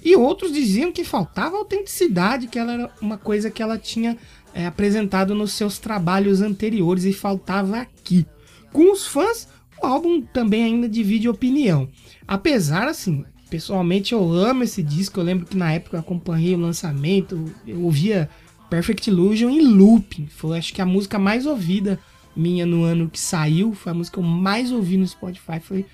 E 0.05 0.15
outros 0.15 0.53
diziam 0.53 0.93
que 0.93 1.03
faltava 1.03 1.57
autenticidade, 1.57 2.47
que 2.47 2.59
ela 2.59 2.73
era 2.73 2.91
uma 3.01 3.19
coisa 3.19 3.51
que 3.51 3.61
ela 3.61 3.77
tinha 3.77 4.17
é, 4.55 4.67
apresentado 4.67 5.35
nos 5.35 5.53
seus 5.53 5.79
trabalhos 5.79 6.41
anteriores 6.41 7.05
e 7.05 7.13
faltava 7.13 7.79
aqui. 7.79 8.25
Com 8.73 8.93
os 8.93 9.05
fãs, 9.05 9.49
o 9.83 9.87
álbum 9.87 10.23
também 10.23 10.63
ainda 10.63 10.89
divide 10.89 11.29
opinião. 11.29 11.89
Apesar, 12.27 12.87
assim, 12.87 13.25
pessoalmente 13.49 14.13
eu 14.13 14.33
amo 14.33 14.63
esse 14.63 14.83
disco. 14.83 15.21
Eu 15.21 15.25
lembro 15.25 15.47
que 15.47 15.57
na 15.57 15.73
época 15.73 15.97
eu 15.97 16.01
acompanhei 16.01 16.55
o 16.55 16.59
lançamento, 16.59 17.45
eu 17.67 17.83
ouvia 17.83 18.29
Perfect 18.69 19.11
Illusion 19.11 19.51
em 19.51 19.63
looping. 19.63 20.27
Foi 20.27 20.59
acho 20.59 20.73
que 20.73 20.83
a 20.83 20.87
música 20.87 21.19
mais 21.19 21.47
ouvida 21.47 21.99
minha 22.35 22.67
no 22.67 22.85
ano 22.85 23.09
que 23.09 23.19
saiu. 23.19 23.73
Foi 23.73 23.93
a 23.93 23.95
música 23.95 24.15
que 24.15 24.25
eu 24.25 24.29
mais 24.29 24.73
ouvi 24.73 24.97
no 24.97 25.07
Spotify. 25.07 25.61
Foi 25.61 25.87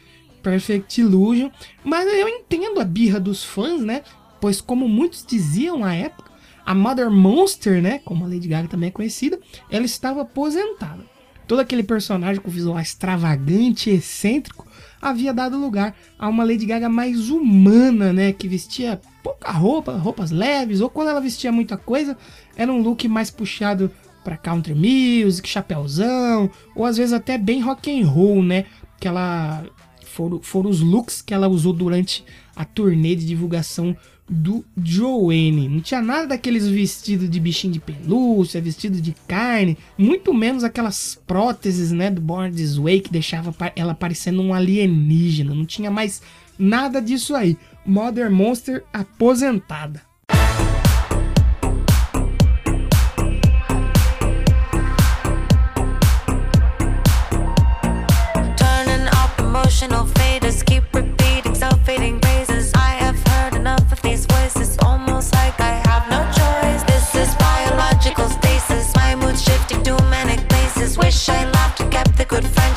Perfect 0.42 1.00
Illusion. 1.00 1.50
Mas 1.84 2.06
eu 2.12 2.28
entendo 2.28 2.80
a 2.80 2.84
birra 2.84 3.20
dos 3.20 3.44
fãs, 3.44 3.82
né? 3.82 4.02
Pois 4.40 4.60
como 4.60 4.88
muitos 4.88 5.24
diziam 5.24 5.84
à 5.84 5.94
época, 5.94 6.32
a 6.66 6.74
Mother 6.74 7.10
Monster, 7.10 7.80
né? 7.80 8.00
Como 8.04 8.24
a 8.24 8.28
Lady 8.28 8.48
Gaga 8.48 8.68
também 8.68 8.88
é 8.88 8.92
conhecida, 8.92 9.38
ela 9.70 9.84
estava 9.84 10.22
aposentada 10.22 11.12
todo 11.46 11.60
aquele 11.60 11.82
personagem 11.82 12.40
com 12.40 12.50
visual 12.50 12.80
extravagante 12.80 13.90
e 13.90 13.94
excêntrico 13.94 14.66
havia 15.02 15.34
dado 15.34 15.58
lugar 15.58 15.94
a 16.16 16.28
uma 16.28 16.44
Lady 16.44 16.64
Gaga 16.64 16.88
mais 16.88 17.28
humana, 17.28 18.12
né, 18.12 18.32
que 18.32 18.46
vestia 18.46 19.00
pouca 19.22 19.50
roupa, 19.50 19.92
roupas 19.96 20.30
leves, 20.30 20.80
ou 20.80 20.88
quando 20.88 21.08
ela 21.08 21.20
vestia 21.20 21.50
muita 21.50 21.76
coisa, 21.76 22.16
era 22.56 22.72
um 22.72 22.80
look 22.80 23.06
mais 23.08 23.30
puxado 23.30 23.90
para 24.22 24.36
country 24.36 24.74
music, 24.74 25.48
chapéuzão, 25.48 26.48
ou 26.76 26.86
às 26.86 26.96
vezes 26.96 27.12
até 27.12 27.36
bem 27.36 27.60
rock 27.60 27.90
and 27.90 28.06
roll, 28.06 28.42
né? 28.42 28.66
Que 29.00 29.08
ela 29.08 29.64
foram, 30.06 30.40
foram 30.40 30.70
os 30.70 30.80
looks 30.80 31.20
que 31.20 31.34
ela 31.34 31.48
usou 31.48 31.72
durante 31.72 32.24
a 32.54 32.64
turnê 32.64 33.16
de 33.16 33.26
divulgação 33.26 33.96
do 34.28 34.64
Joanne. 34.76 35.68
Não 35.68 35.80
tinha 35.80 36.00
nada 36.00 36.28
daqueles 36.28 36.66
vestidos 36.66 37.28
de 37.28 37.40
bichinho 37.40 37.72
de 37.72 37.80
pelúcia, 37.80 38.60
vestido 38.60 39.00
de 39.00 39.14
carne, 39.26 39.76
muito 39.98 40.32
menos 40.32 40.64
aquelas 40.64 41.20
próteses, 41.26 41.92
né, 41.92 42.10
do 42.10 42.20
Born 42.20 42.54
This 42.54 42.76
Way 42.76 43.00
que 43.00 43.12
deixava 43.12 43.54
ela 43.76 43.94
parecendo 43.94 44.42
um 44.42 44.54
alienígena. 44.54 45.54
Não 45.54 45.66
tinha 45.66 45.90
mais 45.90 46.22
nada 46.58 47.00
disso 47.00 47.34
aí. 47.34 47.56
Mother 47.84 48.30
Monster 48.30 48.84
aposentada. 48.92 50.11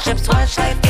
chips, 0.06 0.28
watch 0.28 0.58
life. 0.60 0.85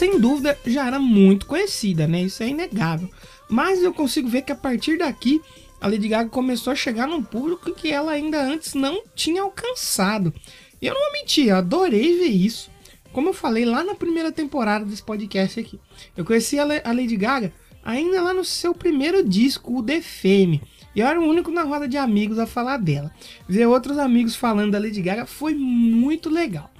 Sem 0.00 0.18
dúvida 0.18 0.58
já 0.66 0.86
era 0.86 0.98
muito 0.98 1.44
conhecida, 1.44 2.06
né? 2.06 2.22
Isso 2.22 2.42
é 2.42 2.48
inegável. 2.48 3.06
Mas 3.50 3.82
eu 3.82 3.92
consigo 3.92 4.30
ver 4.30 4.40
que 4.40 4.50
a 4.50 4.56
partir 4.56 4.96
daqui 4.96 5.42
a 5.78 5.86
Lady 5.86 6.08
Gaga 6.08 6.30
começou 6.30 6.72
a 6.72 6.76
chegar 6.76 7.06
num 7.06 7.22
público 7.22 7.70
que 7.74 7.92
ela 7.92 8.12
ainda 8.12 8.42
antes 8.42 8.72
não 8.72 9.02
tinha 9.14 9.42
alcançado. 9.42 10.32
E 10.80 10.86
eu 10.86 10.94
não 10.94 11.00
vou 11.02 11.12
mentir, 11.12 11.48
eu 11.48 11.56
adorei 11.56 12.16
ver 12.16 12.28
isso. 12.28 12.70
Como 13.12 13.28
eu 13.28 13.34
falei 13.34 13.66
lá 13.66 13.84
na 13.84 13.94
primeira 13.94 14.32
temporada 14.32 14.86
desse 14.86 15.02
podcast 15.02 15.60
aqui. 15.60 15.78
Eu 16.16 16.24
conheci 16.24 16.58
a 16.58 16.62
a 16.62 16.92
Lady 16.92 17.16
Gaga 17.16 17.52
ainda 17.84 18.22
lá 18.22 18.32
no 18.32 18.44
seu 18.44 18.74
primeiro 18.74 19.22
disco, 19.22 19.80
o 19.80 19.82
The 19.82 20.00
Fame. 20.00 20.62
E 20.94 21.00
eu 21.00 21.06
era 21.06 21.20
o 21.20 21.28
único 21.28 21.50
na 21.50 21.62
roda 21.62 21.86
de 21.86 21.98
amigos 21.98 22.38
a 22.38 22.46
falar 22.46 22.78
dela. 22.78 23.12
Ver 23.46 23.66
outros 23.66 23.98
amigos 23.98 24.34
falando 24.34 24.72
da 24.72 24.78
Lady 24.78 25.02
Gaga 25.02 25.26
foi 25.26 25.54
muito 25.54 26.30
legal. 26.30 26.70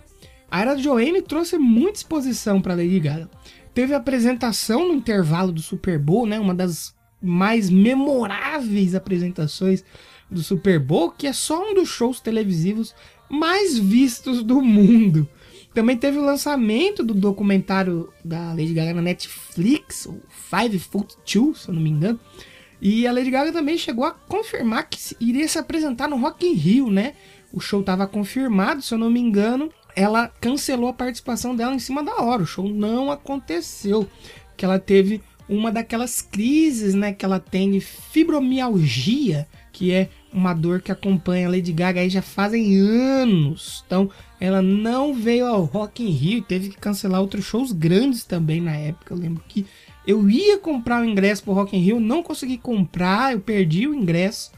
A 0.51 0.61
era 0.61 0.77
Joanne 0.77 1.23
trouxe 1.23 1.57
muita 1.57 1.99
exposição 1.99 2.61
para 2.61 2.75
Lady 2.75 2.99
Gaga. 2.99 3.31
Teve 3.73 3.95
apresentação 3.95 4.89
no 4.89 4.95
intervalo 4.95 5.53
do 5.53 5.63
Super 5.63 5.99
Bowl, 5.99 6.27
né? 6.27 6.41
Uma 6.41 6.55
das 6.55 6.95
mais 7.23 7.71
memoráveis 7.71 8.95
apresentações 8.95 9.85
do 10.31 10.43
Super 10.43 10.81
Bowl, 10.81 11.11
que 11.11 11.27
é 11.27 11.33
só 11.33 11.71
um 11.71 11.75
dos 11.75 11.89
shows 11.89 12.21
televisivos 12.21 12.95
mais 13.29 13.79
vistos 13.79 14.43
do 14.43 14.61
mundo. 14.61 15.29
Também 15.73 15.97
teve 15.97 16.19
o 16.19 16.25
lançamento 16.25 17.05
do 17.05 17.15
documentário 17.15 18.13
da 18.25 18.49
Lady 18.51 18.75
Gaga 18.75 18.95
na 18.95 19.03
Netflix, 19.03 20.05
o 20.07 20.21
Five 20.29 20.79
Foot 20.81 21.17
Two, 21.25 21.55
se 21.55 21.69
eu 21.69 21.75
não 21.75 21.83
me 21.83 21.91
engano. 21.91 22.19
E 22.81 23.07
a 23.07 23.13
Lady 23.13 23.31
Gaga 23.31 23.53
também 23.53 23.79
chegou 23.79 24.05
a 24.05 24.11
confirmar 24.11 24.89
que 24.89 24.99
iria 25.21 25.47
se 25.47 25.59
apresentar 25.59 26.09
no 26.09 26.17
Rock 26.17 26.45
in 26.47 26.55
Rio, 26.55 26.91
né? 26.91 27.15
O 27.53 27.61
show 27.61 27.81
estava 27.81 28.07
confirmado, 28.07 28.83
se 28.83 28.95
eu 28.95 28.99
não 28.99 29.11
me 29.11 29.21
engano. 29.21 29.71
Ela 29.97 30.29
cancelou 30.41 30.89
a 30.89 30.95
participação 30.95 31.55
dela 31.55 31.75
em 31.75 31.79
cima 31.79 32.03
da 32.03 32.17
hora. 32.17 32.43
O 32.43 32.47
show 32.47 32.69
não 32.69 33.11
aconteceu. 33.11 34.09
Que 34.57 34.65
ela 34.65 34.79
teve 34.79 35.21
uma 35.49 35.73
daquelas 35.73 36.23
crises, 36.23 36.95
né? 36.95 37.13
Que 37.13 37.25
ela 37.25 37.41
tem 37.41 37.73
de 37.73 37.81
fibromialgia, 37.81 39.49
que 39.73 39.93
é 39.93 40.09
uma 40.33 40.55
dor 40.55 40.81
que 40.81 40.93
acompanha 40.93 41.49
a 41.49 41.51
Lady 41.51 41.73
Gaga 41.73 42.01
aí 42.01 42.09
já 42.09 42.23
fazem 42.23 42.79
anos. 42.79 43.83
Então, 43.87 44.11
ela 44.39 44.63
não 44.63 45.13
veio 45.15 45.47
ao 45.47 45.65
Rock 45.65 46.03
in 46.03 46.11
Rio 46.11 46.43
teve 46.43 46.69
que 46.69 46.79
cancelar 46.79 47.21
outros 47.21 47.45
shows 47.45 47.73
grandes 47.73 48.25
também 48.25 48.61
na 48.61 48.77
época. 48.77 49.13
Eu 49.13 49.19
lembro 49.19 49.43
que 49.49 49.67
eu 50.07 50.31
ia 50.31 50.59
comprar 50.59 51.03
o 51.03 51.05
ingresso 51.05 51.43
pro 51.43 51.53
Rock 51.53 51.77
in 51.77 51.81
Rio, 51.81 52.01
não 52.01 52.23
consegui 52.23 52.57
comprar, 52.57 53.33
eu 53.33 53.41
perdi 53.41 53.87
o 53.87 53.95
ingresso. 53.95 54.53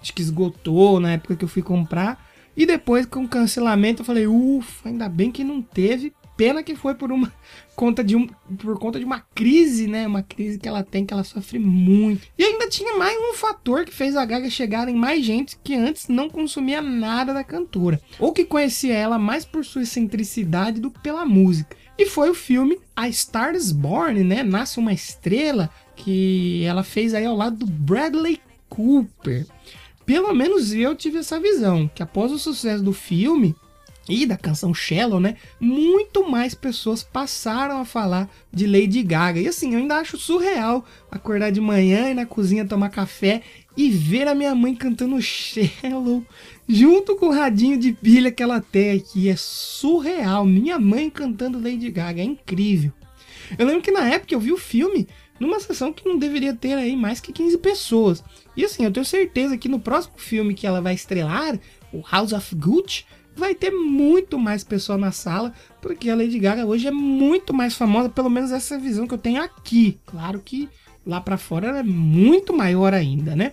Acho 0.00 0.12
que 0.12 0.22
esgotou 0.22 0.98
na 0.98 1.12
época 1.12 1.36
que 1.36 1.44
eu 1.44 1.48
fui 1.48 1.62
comprar. 1.62 2.27
E 2.58 2.66
depois, 2.66 3.06
com 3.06 3.22
o 3.22 3.28
cancelamento, 3.28 4.02
eu 4.02 4.04
falei, 4.04 4.26
ufa, 4.26 4.88
ainda 4.88 5.08
bem 5.08 5.30
que 5.30 5.44
não 5.44 5.62
teve. 5.62 6.12
Pena 6.36 6.60
que 6.60 6.74
foi 6.74 6.92
por 6.92 7.12
uma 7.12 7.32
conta 7.76 8.02
de 8.02 8.16
um 8.16 8.26
por 8.26 8.76
conta 8.80 8.98
de 8.98 9.04
uma 9.04 9.20
crise, 9.20 9.86
né? 9.86 10.08
Uma 10.08 10.24
crise 10.24 10.58
que 10.58 10.68
ela 10.68 10.82
tem 10.82 11.06
que 11.06 11.14
ela 11.14 11.22
sofre 11.22 11.58
muito. 11.58 12.26
E 12.36 12.42
ainda 12.42 12.68
tinha 12.68 12.96
mais 12.96 13.16
um 13.16 13.34
fator 13.34 13.84
que 13.84 13.94
fez 13.94 14.16
a 14.16 14.24
Gaga 14.24 14.50
chegar 14.50 14.88
em 14.88 14.94
mais 14.94 15.24
gente 15.24 15.56
que 15.62 15.74
antes 15.74 16.08
não 16.08 16.28
consumia 16.28 16.82
nada 16.82 17.32
da 17.32 17.44
cantora, 17.44 18.00
ou 18.18 18.32
que 18.32 18.44
conhecia 18.44 18.94
ela 18.94 19.18
mais 19.18 19.44
por 19.44 19.64
sua 19.64 19.82
excentricidade 19.82 20.80
do 20.80 20.90
que 20.90 21.00
pela 21.00 21.24
música. 21.24 21.76
E 21.96 22.06
foi 22.06 22.30
o 22.30 22.34
filme 22.34 22.78
A 22.94 23.10
Star 23.10 23.54
is 23.54 23.70
Born, 23.70 24.24
né? 24.24 24.42
Nasce 24.42 24.80
uma 24.80 24.92
estrela 24.92 25.70
que 25.94 26.64
ela 26.64 26.82
fez 26.82 27.14
aí 27.14 27.24
ao 27.24 27.36
lado 27.36 27.56
do 27.56 27.66
Bradley 27.66 28.40
Cooper. 28.68 29.46
Pelo 30.08 30.32
menos 30.32 30.72
eu 30.72 30.96
tive 30.96 31.18
essa 31.18 31.38
visão, 31.38 31.86
que 31.94 32.02
após 32.02 32.32
o 32.32 32.38
sucesso 32.38 32.82
do 32.82 32.94
filme, 32.94 33.54
e 34.08 34.24
da 34.24 34.38
canção 34.38 34.72
Shallow, 34.72 35.20
né? 35.20 35.36
Muito 35.60 36.26
mais 36.26 36.54
pessoas 36.54 37.02
passaram 37.02 37.78
a 37.78 37.84
falar 37.84 38.26
de 38.50 38.66
Lady 38.66 39.02
Gaga. 39.02 39.38
E 39.38 39.46
assim, 39.46 39.74
eu 39.74 39.80
ainda 39.80 39.96
acho 39.96 40.16
surreal 40.16 40.82
acordar 41.10 41.52
de 41.52 41.60
manhã 41.60 42.10
e 42.10 42.14
na 42.14 42.24
cozinha 42.24 42.64
tomar 42.64 42.88
café 42.88 43.42
e 43.76 43.90
ver 43.90 44.26
a 44.26 44.34
minha 44.34 44.54
mãe 44.54 44.74
cantando 44.74 45.20
Shallow 45.20 46.24
junto 46.66 47.14
com 47.16 47.26
o 47.26 47.34
radinho 47.34 47.76
de 47.76 47.92
pilha 47.92 48.32
que 48.32 48.42
ela 48.42 48.62
tem 48.62 48.92
aqui. 48.92 49.28
É 49.28 49.36
surreal. 49.36 50.46
Minha 50.46 50.78
mãe 50.78 51.10
cantando 51.10 51.62
Lady 51.62 51.90
Gaga, 51.90 52.22
é 52.22 52.24
incrível. 52.24 52.94
Eu 53.58 53.66
lembro 53.66 53.82
que 53.82 53.90
na 53.90 54.08
época 54.08 54.34
eu 54.34 54.40
vi 54.40 54.52
o 54.52 54.58
filme 54.58 55.06
numa 55.38 55.60
sessão 55.60 55.92
que 55.92 56.08
não 56.08 56.18
deveria 56.18 56.54
ter 56.54 56.74
aí 56.74 56.96
mais 56.96 57.20
que 57.20 57.32
15 57.32 57.58
pessoas. 57.58 58.24
E 58.56 58.64
assim, 58.64 58.84
eu 58.84 58.92
tenho 58.92 59.06
certeza 59.06 59.56
que 59.56 59.68
no 59.68 59.78
próximo 59.78 60.14
filme 60.16 60.54
que 60.54 60.66
ela 60.66 60.80
vai 60.80 60.94
estrelar, 60.94 61.58
o 61.92 62.02
House 62.10 62.32
of 62.32 62.54
Gucci, 62.54 63.04
vai 63.36 63.54
ter 63.54 63.70
muito 63.70 64.38
mais 64.38 64.64
pessoas 64.64 64.98
na 64.98 65.12
sala, 65.12 65.52
porque 65.80 66.10
a 66.10 66.16
Lady 66.16 66.38
Gaga 66.38 66.66
hoje 66.66 66.88
é 66.88 66.90
muito 66.90 67.54
mais 67.54 67.74
famosa, 67.74 68.08
pelo 68.08 68.28
menos 68.28 68.50
essa 68.50 68.76
visão 68.76 69.06
que 69.06 69.14
eu 69.14 69.18
tenho 69.18 69.40
aqui. 69.40 69.98
Claro 70.04 70.40
que 70.40 70.68
lá 71.06 71.20
para 71.20 71.38
fora 71.38 71.68
ela 71.68 71.78
é 71.78 71.84
muito 71.84 72.52
maior 72.52 72.92
ainda, 72.92 73.36
né? 73.36 73.52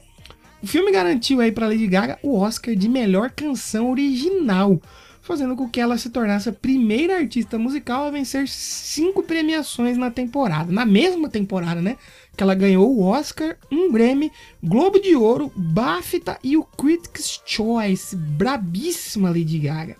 O 0.61 0.67
filme 0.67 0.91
garantiu 0.91 1.39
aí 1.39 1.51
para 1.51 1.67
Lady 1.67 1.85
Gaga 1.85 2.17
o 2.23 2.39
Oscar 2.39 2.75
de 2.75 2.89
melhor 2.89 3.29
canção 3.29 3.91
original, 3.91 4.81
fazendo 5.25 5.55
com 5.55 5.67
que 5.67 5.81
ela 5.81 5.97
se 5.97 6.11
tornasse 6.11 6.47
a 6.47 6.53
primeira 6.53 7.17
artista 7.17 7.57
musical 7.57 8.05
a 8.05 8.11
vencer 8.11 8.47
cinco 8.47 9.23
premiações 9.23 9.97
na 9.97 10.11
temporada, 10.11 10.71
na 10.71 10.85
mesma 10.85 11.27
temporada, 11.27 11.81
né? 11.81 11.97
Que 12.37 12.43
ela 12.43 12.53
ganhou 12.53 12.95
o 12.95 13.01
Oscar, 13.01 13.57
um 13.71 13.91
Grammy, 13.91 14.31
Globo 14.63 14.99
de 14.99 15.15
Ouro, 15.15 15.51
BAFTA 15.55 16.37
e 16.43 16.55
o 16.55 16.63
Critics' 16.63 17.41
Choice. 17.43 18.15
Brabíssima 18.15 19.29
Lady 19.29 19.57
Gaga. 19.57 19.97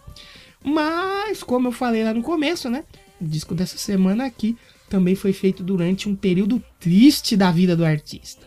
Mas, 0.64 1.42
como 1.42 1.70
eu 1.70 1.72
falei 1.72 2.04
lá 2.04 2.14
no 2.14 2.22
começo, 2.22 2.70
né? 2.70 2.84
O 3.20 3.26
disco 3.26 3.56
dessa 3.56 3.80
semana 3.80 4.26
aqui 4.26 4.56
também 4.88 5.16
foi 5.16 5.34
feito 5.34 5.64
durante 5.64 6.08
um 6.08 6.16
período 6.16 6.64
triste 6.80 7.36
da 7.36 7.52
vida 7.52 7.76
do 7.76 7.84
artista. 7.84 8.46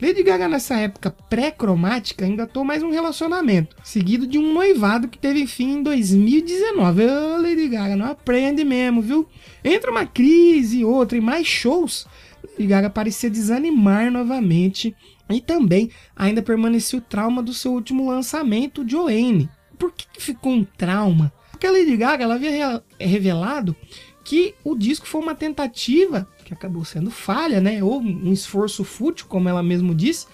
Lady 0.00 0.22
Gaga 0.22 0.46
nessa 0.46 0.78
época 0.78 1.10
pré-cromática 1.10 2.26
ainda 2.26 2.46
tô 2.46 2.62
mais 2.62 2.82
um 2.82 2.90
relacionamento, 2.90 3.74
seguido 3.82 4.26
de 4.26 4.36
um 4.38 4.52
noivado 4.52 5.08
que 5.08 5.16
teve 5.16 5.46
fim 5.46 5.78
em 5.78 5.82
2019. 5.82 7.06
Ô, 7.06 7.40
Lady 7.40 7.66
Gaga, 7.66 7.96
não 7.96 8.06
aprende 8.06 8.62
mesmo, 8.62 9.00
viu? 9.00 9.26
Entre 9.64 9.90
uma 9.90 10.04
crise 10.04 10.80
e 10.80 10.84
outra 10.84 11.16
e 11.16 11.20
mais 11.20 11.46
shows, 11.46 12.06
Lady 12.52 12.66
Gaga 12.66 12.90
parecia 12.90 13.30
desanimar 13.30 14.12
novamente 14.12 14.94
e 15.30 15.40
também 15.40 15.90
ainda 16.14 16.42
permaneceu 16.42 16.98
o 16.98 17.02
trauma 17.02 17.42
do 17.42 17.54
seu 17.54 17.72
último 17.72 18.10
lançamento, 18.10 18.86
Joanne. 18.86 19.48
Por 19.78 19.92
que, 19.92 20.06
que 20.12 20.22
ficou 20.22 20.52
um 20.52 20.64
trauma? 20.64 21.32
Porque 21.50 21.66
a 21.66 21.72
Lady 21.72 21.96
Gaga 21.96 22.24
ela 22.24 22.34
havia 22.34 22.82
revelado 23.00 23.74
que 24.22 24.54
o 24.62 24.76
disco 24.76 25.06
foi 25.06 25.22
uma 25.22 25.34
tentativa 25.34 26.28
que 26.46 26.54
acabou 26.54 26.84
sendo 26.84 27.10
falha, 27.10 27.60
né? 27.60 27.82
Ou 27.82 28.00
um 28.00 28.32
esforço 28.32 28.84
fútil, 28.84 29.26
como 29.28 29.48
ela 29.48 29.62
mesmo 29.62 29.94
disse, 29.94 30.26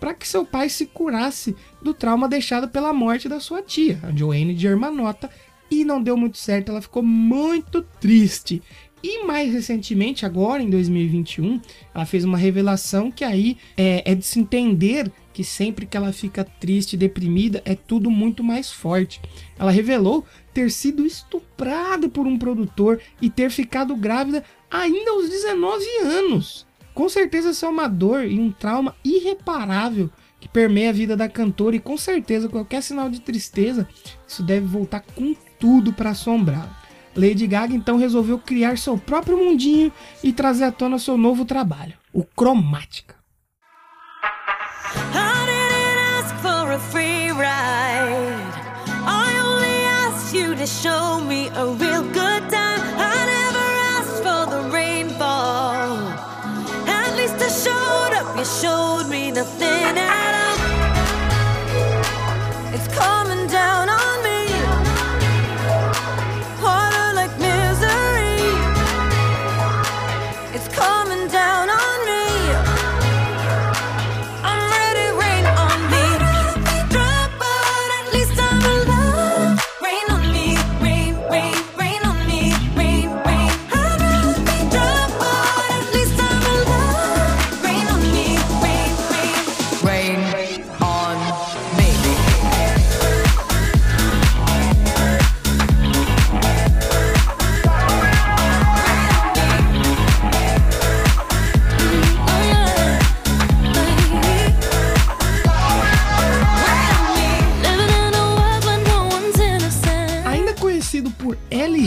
para 0.00 0.12
que 0.12 0.26
seu 0.26 0.44
pai 0.44 0.68
se 0.68 0.86
curasse 0.86 1.54
do 1.80 1.94
trauma 1.94 2.28
deixado 2.28 2.68
pela 2.68 2.92
morte 2.92 3.28
da 3.28 3.38
sua 3.38 3.62
tia, 3.62 4.00
a 4.02 4.10
Joanne 4.10 4.56
Germanota, 4.56 5.30
e 5.70 5.84
não 5.84 6.02
deu 6.02 6.16
muito 6.16 6.38
certo, 6.38 6.70
ela 6.70 6.82
ficou 6.82 7.02
muito 7.02 7.82
triste. 8.00 8.60
E 9.02 9.24
mais 9.24 9.52
recentemente, 9.52 10.26
agora 10.26 10.62
em 10.62 10.68
2021, 10.68 11.60
ela 11.94 12.04
fez 12.04 12.24
uma 12.24 12.36
revelação 12.36 13.10
que 13.10 13.24
aí 13.24 13.56
é, 13.76 14.02
é 14.10 14.14
de 14.14 14.24
se 14.24 14.40
entender 14.40 15.10
que 15.32 15.44
sempre 15.44 15.86
que 15.86 15.96
ela 15.96 16.12
fica 16.12 16.44
triste, 16.44 16.96
deprimida, 16.96 17.62
é 17.64 17.74
tudo 17.74 18.10
muito 18.10 18.42
mais 18.42 18.70
forte. 18.70 19.20
Ela 19.58 19.70
revelou 19.70 20.26
ter 20.52 20.70
sido 20.70 21.06
estuprada 21.06 22.08
por 22.08 22.26
um 22.26 22.36
produtor 22.36 23.00
e 23.22 23.30
ter 23.30 23.50
ficado 23.50 23.96
grávida 23.96 24.44
ainda 24.70 25.10
aos 25.10 25.28
19 25.28 25.84
anos. 26.04 26.66
Com 26.94 27.08
certeza 27.08 27.50
isso 27.50 27.64
é 27.64 27.68
uma 27.68 27.88
dor 27.88 28.24
e 28.24 28.38
um 28.38 28.50
trauma 28.50 28.94
irreparável 29.04 30.10
que 30.40 30.48
permeia 30.48 30.90
a 30.90 30.92
vida 30.92 31.16
da 31.16 31.28
cantora 31.28 31.76
e 31.76 31.80
com 31.80 31.96
certeza 31.96 32.48
qualquer 32.48 32.82
sinal 32.82 33.10
de 33.10 33.20
tristeza, 33.20 33.86
isso 34.26 34.42
deve 34.42 34.66
voltar 34.66 35.00
com 35.14 35.34
tudo 35.58 35.92
para 35.92 36.10
assombrar. 36.10 36.80
Lady 37.14 37.46
Gaga 37.46 37.74
então 37.74 37.98
resolveu 37.98 38.38
criar 38.38 38.78
seu 38.78 38.96
próprio 38.96 39.36
mundinho 39.36 39.92
e 40.22 40.32
trazer 40.32 40.64
à 40.64 40.72
tona 40.72 40.98
seu 40.98 41.18
novo 41.18 41.44
trabalho, 41.44 41.94
o 42.12 42.24
Cromática. 42.24 43.16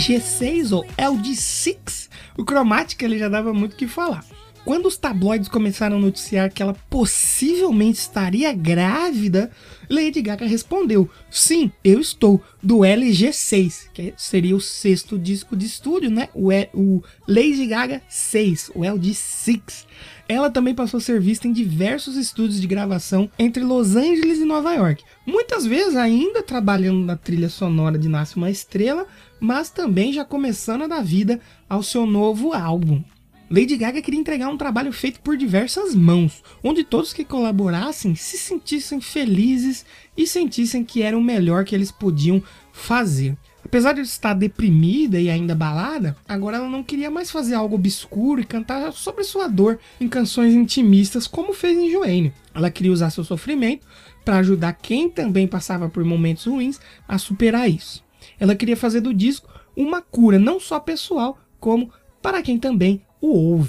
LG6 0.03 0.73
ou 0.73 0.85
LG6, 0.97 2.09
o 2.37 2.43
Chromatica 2.43 3.05
ele 3.05 3.17
já 3.17 3.29
dava 3.29 3.53
muito 3.53 3.73
o 3.73 3.75
que 3.77 3.87
falar. 3.87 4.25
Quando 4.65 4.85
os 4.85 4.95
tabloides 4.95 5.49
começaram 5.49 5.97
a 5.97 5.99
noticiar 5.99 6.49
que 6.49 6.63
ela 6.63 6.73
possivelmente 6.89 7.99
estaria 7.99 8.53
grávida, 8.53 9.51
Lady 9.89 10.21
Gaga 10.21 10.45
respondeu: 10.45 11.09
Sim, 11.29 11.69
eu 11.83 11.99
estou, 11.99 12.41
do 12.61 12.77
LG6, 12.79 13.89
que 13.93 14.13
seria 14.15 14.55
o 14.55 14.61
sexto 14.61 15.19
disco 15.19 15.57
de 15.57 15.65
estúdio, 15.65 16.09
né? 16.09 16.29
O, 16.33 16.49
E- 16.49 16.69
o 16.73 17.03
Lady 17.27 17.65
Gaga 17.67 18.01
6, 18.07 18.71
o 18.73 18.79
LG6. 18.81 19.85
Ela 20.29 20.49
também 20.49 20.73
passou 20.73 20.97
a 20.99 21.01
ser 21.01 21.19
vista 21.19 21.45
em 21.45 21.51
diversos 21.51 22.15
estúdios 22.15 22.61
de 22.61 22.65
gravação 22.65 23.29
entre 23.37 23.61
Los 23.61 23.97
Angeles 23.97 24.39
e 24.39 24.45
Nova 24.45 24.73
York. 24.73 25.03
Muitas 25.25 25.65
vezes 25.65 25.97
ainda 25.97 26.41
trabalhando 26.41 27.03
na 27.03 27.17
trilha 27.17 27.49
sonora 27.49 27.97
de 27.99 28.07
Nasce 28.07 28.37
uma 28.37 28.49
Estrela, 28.49 29.05
mas 29.41 29.69
também 29.69 30.13
já 30.13 30.23
começando 30.23 30.83
a 30.83 30.87
dar 30.87 31.03
vida 31.03 31.41
ao 31.67 31.83
seu 31.83 32.05
novo 32.05 32.53
álbum. 32.53 33.03
Lady 33.49 33.75
Gaga 33.77 34.01
queria 34.01 34.19
entregar 34.19 34.49
um 34.49 34.57
trabalho 34.57 34.91
feito 34.91 35.19
por 35.19 35.37
diversas 35.37 35.93
mãos, 35.93 36.43
onde 36.63 36.83
todos 36.83 37.13
que 37.13 37.25
colaborassem 37.25 38.15
se 38.15 38.37
sentissem 38.37 38.99
felizes 38.99 39.85
e 40.17 40.25
sentissem 40.25 40.83
que 40.83 41.03
era 41.03 41.17
o 41.17 41.21
melhor 41.21 41.63
que 41.65 41.75
eles 41.75 41.91
podiam 41.91 42.41
fazer. 42.71 43.37
Apesar 43.63 43.93
de 43.93 44.01
estar 44.01 44.33
deprimida 44.33 45.19
e 45.19 45.29
ainda 45.29 45.55
balada, 45.55 46.15
agora 46.27 46.57
ela 46.57 46.69
não 46.69 46.83
queria 46.83 47.09
mais 47.09 47.31
fazer 47.31 47.55
algo 47.55 47.75
obscuro 47.75 48.41
e 48.41 48.45
cantar 48.45 48.91
sobre 48.91 49.23
sua 49.23 49.47
dor 49.47 49.79
em 49.99 50.07
canções 50.07 50.53
intimistas 50.53 51.27
como 51.27 51.53
fez 51.53 51.77
em 51.77 51.91
Joanne. 51.91 52.33
Ela 52.53 52.71
queria 52.71 52.91
usar 52.91 53.09
seu 53.09 53.23
sofrimento 53.23 53.85
para 54.23 54.37
ajudar 54.37 54.73
quem 54.73 55.09
também 55.09 55.47
passava 55.47 55.89
por 55.89 56.03
momentos 56.03 56.45
ruins 56.45 56.79
a 57.07 57.17
superar 57.17 57.69
isso. 57.69 58.03
Ela 58.39 58.55
queria 58.55 58.77
fazer 58.77 59.01
do 59.01 59.13
disco 59.13 59.49
uma 59.75 60.01
cura 60.01 60.37
não 60.37 60.59
só 60.59 60.79
pessoal, 60.79 61.39
como 61.59 61.91
para 62.21 62.41
quem 62.41 62.57
também 62.57 63.01
o. 63.23 63.65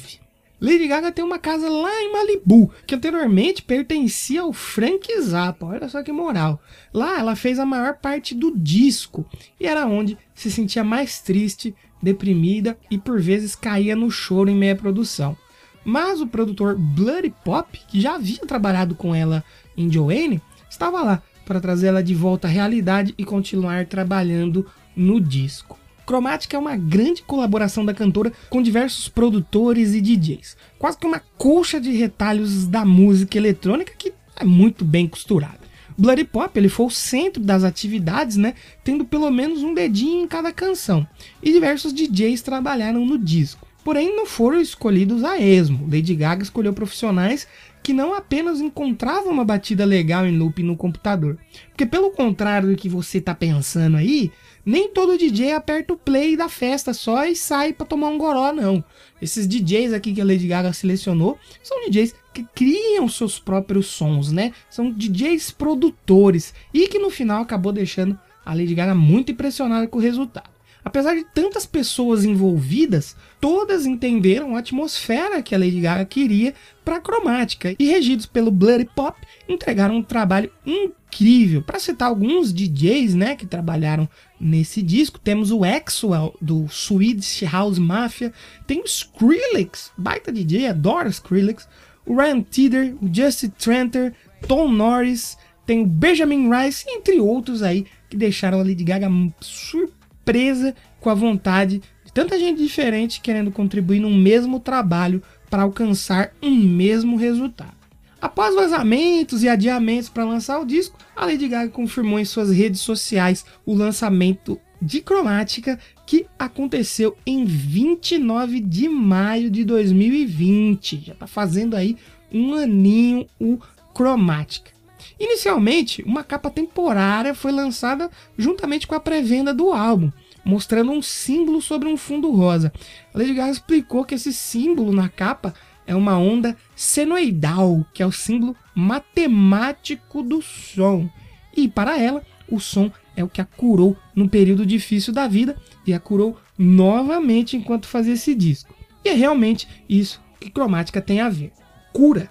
Lady 0.61 0.89
Gaga 0.89 1.13
tem 1.13 1.25
uma 1.25 1.39
casa 1.39 1.69
lá 1.69 2.03
em 2.03 2.13
Malibu, 2.13 2.73
que 2.87 2.95
anteriormente 2.95 3.63
pertencia 3.63 4.43
ao 4.43 4.53
Frank 4.53 5.07
Zappa. 5.21 5.67
Olha 5.67 5.89
só 5.89 6.03
que 6.03 6.11
moral. 6.11 6.61
Lá 6.93 7.19
ela 7.21 7.37
fez 7.37 7.59
a 7.59 7.67
maior 7.67 7.99
parte 7.99 8.35
do 8.35 8.51
disco 8.57 9.25
e 9.61 9.67
era 9.67 9.87
onde 9.87 10.19
se 10.35 10.51
sentia 10.51 10.83
mais 10.83 11.21
triste, 11.21 11.75
deprimida 12.03 12.77
e 12.91 12.99
por 12.99 13.21
vezes 13.21 13.55
caía 13.55 13.95
no 13.95 14.11
choro 14.11 14.51
em 14.51 14.57
meia 14.57 14.75
produção. 14.75 15.37
Mas 15.85 16.21
o 16.21 16.27
produtor 16.27 16.77
Bloody 16.77 17.33
Pop, 17.45 17.79
que 17.87 18.01
já 18.01 18.15
havia 18.15 18.39
trabalhado 18.39 18.95
com 18.95 19.15
ela 19.15 19.45
em 19.77 19.93
Joanne, 19.93 20.41
estava 20.69 21.03
lá 21.03 21.23
para 21.45 21.61
trazer 21.61 21.89
ela 21.89 22.03
de 22.03 22.15
volta 22.15 22.49
à 22.49 22.51
realidade 22.51 23.15
e 23.19 23.25
continuar 23.25 23.87
trabalhando 23.87 24.67
no 24.97 25.21
disco. 25.21 25.79
Chromatica 26.07 26.57
é 26.57 26.61
uma 26.61 26.77
grande 26.77 27.23
colaboração 27.23 27.85
da 27.85 27.95
cantora 27.95 28.33
com 28.51 28.63
diversos 28.63 29.09
produtores 29.09 29.95
e 29.95 30.01
DJs, 30.01 30.57
quase 30.79 30.99
que 30.99 31.07
uma 31.07 31.21
colcha 31.39 31.81
de 31.81 31.91
retalhos 31.93 32.67
da 32.67 32.85
música 32.85 33.39
eletrônica 33.39 33.93
que 33.97 34.13
é 34.37 34.45
muito 34.45 34.85
bem 34.85 35.07
costurada. 35.07 35.65
Bloody 35.97 36.25
Pop 36.25 36.59
ele 36.59 36.69
foi 36.69 36.87
o 36.87 36.91
centro 36.91 37.43
das 37.43 37.63
atividades, 37.63 38.37
né, 38.37 38.55
tendo 38.83 39.05
pelo 39.05 39.31
menos 39.31 39.63
um 39.63 39.73
dedinho 39.73 40.25
em 40.25 40.27
cada 40.27 40.53
canção, 40.53 41.07
e 41.43 41.53
diversos 41.53 41.93
DJs 41.93 42.43
trabalharam 42.43 43.05
no 43.07 43.17
disco. 43.17 43.67
Porém, 43.85 44.17
não 44.17 44.25
foram 44.25 44.61
escolhidos 44.63 45.23
a 45.23 45.39
esmo. 45.39 45.87
Lady 45.93 46.15
Gaga 46.15 46.43
escolheu 46.43 46.73
profissionais 46.73 47.47
que 47.85 47.93
não 47.93 48.15
apenas 48.15 48.63
encontravam 48.63 49.31
uma 49.31 49.45
batida 49.45 49.85
legal 49.85 50.27
em 50.27 50.39
loop 50.39 50.63
no 50.63 50.75
computador. 50.75 51.37
Porque 51.69 51.85
pelo 51.85 52.11
contrário 52.11 52.71
do 52.71 52.77
que 52.77 52.89
você 52.89 53.19
está 53.19 53.35
pensando 53.35 53.99
aí, 53.99 54.33
nem 54.65 54.89
todo 54.89 55.19
DJ 55.19 55.53
aperta 55.53 55.93
o 55.93 55.97
play 55.99 56.35
da 56.35 56.49
festa 56.49 56.95
só 56.95 57.27
e 57.27 57.37
sai 57.37 57.75
para 57.75 57.85
tomar 57.85 58.09
um 58.09 58.17
goró, 58.17 58.55
não. 58.55 58.83
Esses 59.21 59.47
DJs 59.47 59.93
aqui 59.93 60.15
que 60.15 60.21
a 60.23 60.25
Lady 60.25 60.49
Gaga 60.49 60.73
selecionou 60.73 61.39
são 61.63 61.85
DJs 61.85 62.15
que 62.33 62.47
criam 62.55 63.07
seus 63.07 63.39
próprios 63.39 63.89
sons, 63.89 64.33
né? 64.33 64.53
São 64.71 64.91
DJs 64.91 65.51
produtores 65.51 66.55
e 66.73 66.89
que 66.89 66.99
no 66.99 67.11
final 67.11 67.43
acabou 67.43 67.71
deixando 67.71 68.19
a 68.47 68.55
Lady 68.55 68.75
Gaga 68.75 68.95
muito 68.95 69.31
impressionada 69.31 69.87
com 69.87 69.99
o 69.99 70.03
resultado. 70.03 70.55
Apesar 70.85 71.15
de 71.15 71.25
tantas 71.25 71.65
pessoas 71.65 72.27
envolvidas, 72.27 73.17
todas 73.41 73.87
entenderam 73.87 74.55
a 74.55 74.59
atmosfera 74.59 75.43
que 75.43 75.55
a 75.55 75.59
Lady 75.59 75.81
Gaga 75.81 76.05
queria 76.05 76.53
para 76.85 77.01
cromática. 77.01 77.75
E, 77.79 77.87
regidos 77.87 78.27
pelo 78.27 78.51
Bloody 78.51 78.89
Pop, 78.95 79.19
entregaram 79.49 79.97
um 79.97 80.03
trabalho 80.03 80.51
incrível. 80.67 81.63
Para 81.63 81.79
citar 81.79 82.09
alguns 82.09 82.53
DJs 82.53 83.15
né, 83.15 83.35
que 83.37 83.47
trabalharam 83.47 84.09
nesse 84.39 84.83
disco, 84.83 85.19
temos 85.19 85.51
o 85.51 85.65
Axwell 85.65 86.35
do 86.41 86.69
Swedish 86.69 87.43
House 87.43 87.79
Mafia, 87.79 88.33
tem 88.67 88.81
o 88.81 88.85
Skrillex, 88.85 89.91
baita 89.97 90.31
DJ, 90.31 90.69
adoro 90.69 91.09
Skrillex, 91.09 91.69
o 92.05 92.17
Ryan 92.17 92.43
Tedder, 92.43 92.95
o 93.01 93.09
Justin 93.13 93.49
Tranter, 93.51 94.13
Tom 94.47 94.69
Norris, 94.69 95.39
tem 95.65 95.81
o 95.81 95.87
Benjamin 95.87 96.51
Rice, 96.51 96.85
entre 96.89 97.19
outros 97.19 97.63
aí 97.63 97.87
que 98.11 98.17
deixaram 98.17 98.61
a 98.61 98.63
Lady 98.63 98.85
Gaga 98.85 99.09
surpresa 99.41 100.05
presa 100.25 100.75
com 101.01 101.11
a 101.11 101.15
vontade 101.15 101.83
de 102.05 102.13
tanta 102.13 102.39
gente 102.39 102.63
diferente 102.63 103.21
querendo 103.21 103.51
contribuir 103.53 104.01
num 104.01 104.17
mesmo 104.17 104.59
trabalho 104.59 105.23
para 105.55 105.63
alcançar 105.63 106.33
um 106.43 106.51
mesmo 106.51 107.17
resultado. 107.17 107.77
Após 108.21 108.57
vazamentos 108.57 109.45
e 109.45 109.49
adiamentos 109.49 110.09
para 110.09 110.25
lançar 110.25 110.59
o 110.59 110.65
disco, 110.67 110.99
a 111.15 111.27
Lady 111.27 111.47
Gaga 111.47 111.71
confirmou 111.71 112.19
em 112.19 112.25
suas 112.25 112.51
redes 112.51 112.81
sociais 112.81 113.45
o 113.65 113.73
lançamento 113.73 114.61
de 114.83 115.01
Cromática 115.01 115.79
que 116.05 116.27
aconteceu 116.37 117.17
em 117.25 117.45
29 117.45 118.59
de 118.59 118.89
maio 118.89 119.49
de 119.49 119.63
2020. 119.63 121.05
Já 121.07 121.13
está 121.13 121.29
fazendo 121.29 121.77
aí 121.77 121.97
um 122.33 122.55
aninho 122.55 123.25
o 123.39 123.61
Cromática. 123.95 124.73
Inicialmente, 125.21 126.03
uma 126.03 126.25
capa 126.25 126.51
temporária 126.51 127.33
foi 127.33 127.53
lançada 127.53 128.11
juntamente 128.37 128.89
com 128.89 128.97
a 128.97 129.01
pré-venda 129.01 129.55
do 129.55 129.73
álbum, 129.73 130.11
mostrando 130.45 130.93
um 130.93 131.01
símbolo 131.01 131.63
sobre 131.63 131.89
um 131.89 131.97
fundo 131.97 132.31
rosa. 132.31 132.73
A 133.13 133.19
Lady 133.19 133.35
Gaga 133.35 133.53
explicou 133.53 134.05
que 134.05 134.15
esse 134.15 134.33
símbolo 134.33 134.93
na 134.93 135.09
capa 135.09 135.55
é 135.87 135.95
uma 135.95 136.19
onda 136.19 136.57
senoidal, 136.75 137.85
que 137.93 138.03
é 138.03 138.07
o 138.07 138.13
símbolo 138.13 138.57
matemático 138.75 140.23
do 140.23 140.43
som. 140.43 141.09
E 141.57 141.69
para 141.69 141.99
ela, 141.99 142.23
o 142.49 142.59
som 142.59 142.91
é 143.17 143.23
o 143.23 143.29
que 143.29 143.41
a 143.41 143.45
curou 143.45 143.97
num 144.15 144.29
período 144.29 144.67
difícil 144.67 145.13
da 145.13 145.27
vida 145.27 145.57
e 145.87 145.95
a 145.95 146.01
curou 146.01 146.37
novamente 146.59 147.57
enquanto 147.57 147.87
fazia 147.87 148.15
esse 148.15 148.35
disco. 148.35 148.75
E 149.05 149.09
é 149.09 149.13
realmente 149.13 149.69
isso 149.89 150.23
que 150.41 150.51
cromática 150.51 151.01
tem 151.01 151.21
a 151.21 151.29
ver. 151.29 151.53
Cura. 151.93 152.29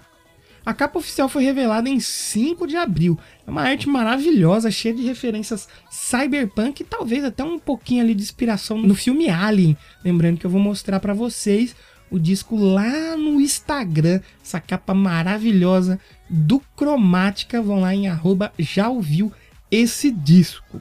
A 0.64 0.72
capa 0.72 0.98
oficial 0.98 1.28
foi 1.28 1.44
revelada 1.44 1.90
em 1.90 2.00
5 2.00 2.66
de 2.66 2.76
abril. 2.76 3.18
É 3.46 3.50
uma 3.50 3.62
arte 3.62 3.86
maravilhosa, 3.86 4.70
cheia 4.70 4.94
de 4.94 5.02
referências 5.02 5.68
cyberpunk 5.90 6.80
e 6.80 6.84
talvez 6.84 7.22
até 7.22 7.44
um 7.44 7.58
pouquinho 7.58 8.02
ali 8.02 8.14
de 8.14 8.22
inspiração 8.22 8.78
no 8.78 8.94
filme 8.94 9.28
Alien. 9.28 9.76
Lembrando 10.02 10.38
que 10.38 10.46
eu 10.46 10.50
vou 10.50 10.60
mostrar 10.60 11.00
para 11.00 11.12
vocês 11.12 11.76
o 12.10 12.18
disco 12.18 12.56
lá 12.56 13.16
no 13.16 13.40
Instagram, 13.40 14.20
essa 14.42 14.58
capa 14.58 14.94
maravilhosa 14.94 16.00
do 16.30 16.60
Cromática. 16.74 17.60
Vão 17.60 17.80
lá 17.80 17.94
em 17.94 18.08
arroba 18.08 18.50
já 18.58 18.88
ouviu 18.88 19.30
esse 19.70 20.10
disco. 20.10 20.80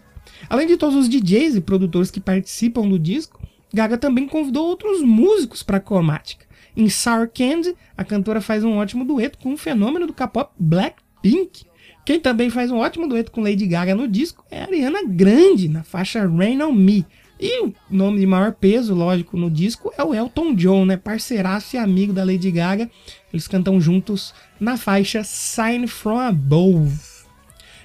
Além 0.50 0.68
de 0.68 0.78
todos 0.78 0.96
os 0.96 1.10
DJs 1.10 1.56
e 1.56 1.62
produtores 1.62 2.10
que 2.10 2.22
participam 2.22 2.88
do 2.88 2.98
disco, 2.98 3.42
Gaga 3.74 3.98
também 3.98 4.28
convidou 4.28 4.68
outros 4.68 5.02
músicos 5.02 5.64
para 5.64 5.78
a 5.78 5.82
Cromática. 5.82 6.46
Em 6.76 6.90
Sour 6.90 7.30
Candy, 7.34 7.76
a 7.96 8.04
cantora 8.04 8.42
faz 8.42 8.64
um 8.64 8.78
ótimo 8.78 9.06
dueto 9.06 9.38
com 9.38 9.54
o 9.54 9.58
fenômeno 9.58 10.08
do 10.08 10.14
K-pop 10.14 10.52
Blackpink. 10.60 11.66
Quem 12.06 12.20
também 12.20 12.50
faz 12.50 12.72
um 12.72 12.78
ótimo 12.78 13.08
dueto 13.08 13.32
com 13.32 13.42
Lady 13.42 13.66
Gaga 13.66 13.96
no 13.96 14.08
disco 14.08 14.44
é 14.52 14.62
Ariana 14.62 15.04
Grande, 15.08 15.70
na 15.70 15.84
faixa 15.84 16.28
Rain 16.28 16.62
on 16.62 16.74
Me. 16.74 17.06
E 17.40 17.64
o 17.64 17.74
nome 17.90 18.20
de 18.20 18.26
maior 18.26 18.54
peso, 18.54 18.94
lógico, 18.94 19.38
no 19.38 19.50
disco 19.50 19.92
é 19.98 20.04
o 20.04 20.14
Elton 20.14 20.54
John, 20.56 20.86
né? 20.86 20.98
Parceiraço 20.98 21.76
e 21.76 21.80
amigo 21.80 22.14
da 22.14 22.24
Lady 22.24 22.52
Gaga. 22.52 22.90
Eles 23.32 23.48
cantam 23.48 23.80
juntos 23.80 24.34
na 24.60 24.78
faixa 24.78 25.24
Sign 25.24 25.88
From 25.88 26.20
Above. 26.20 26.94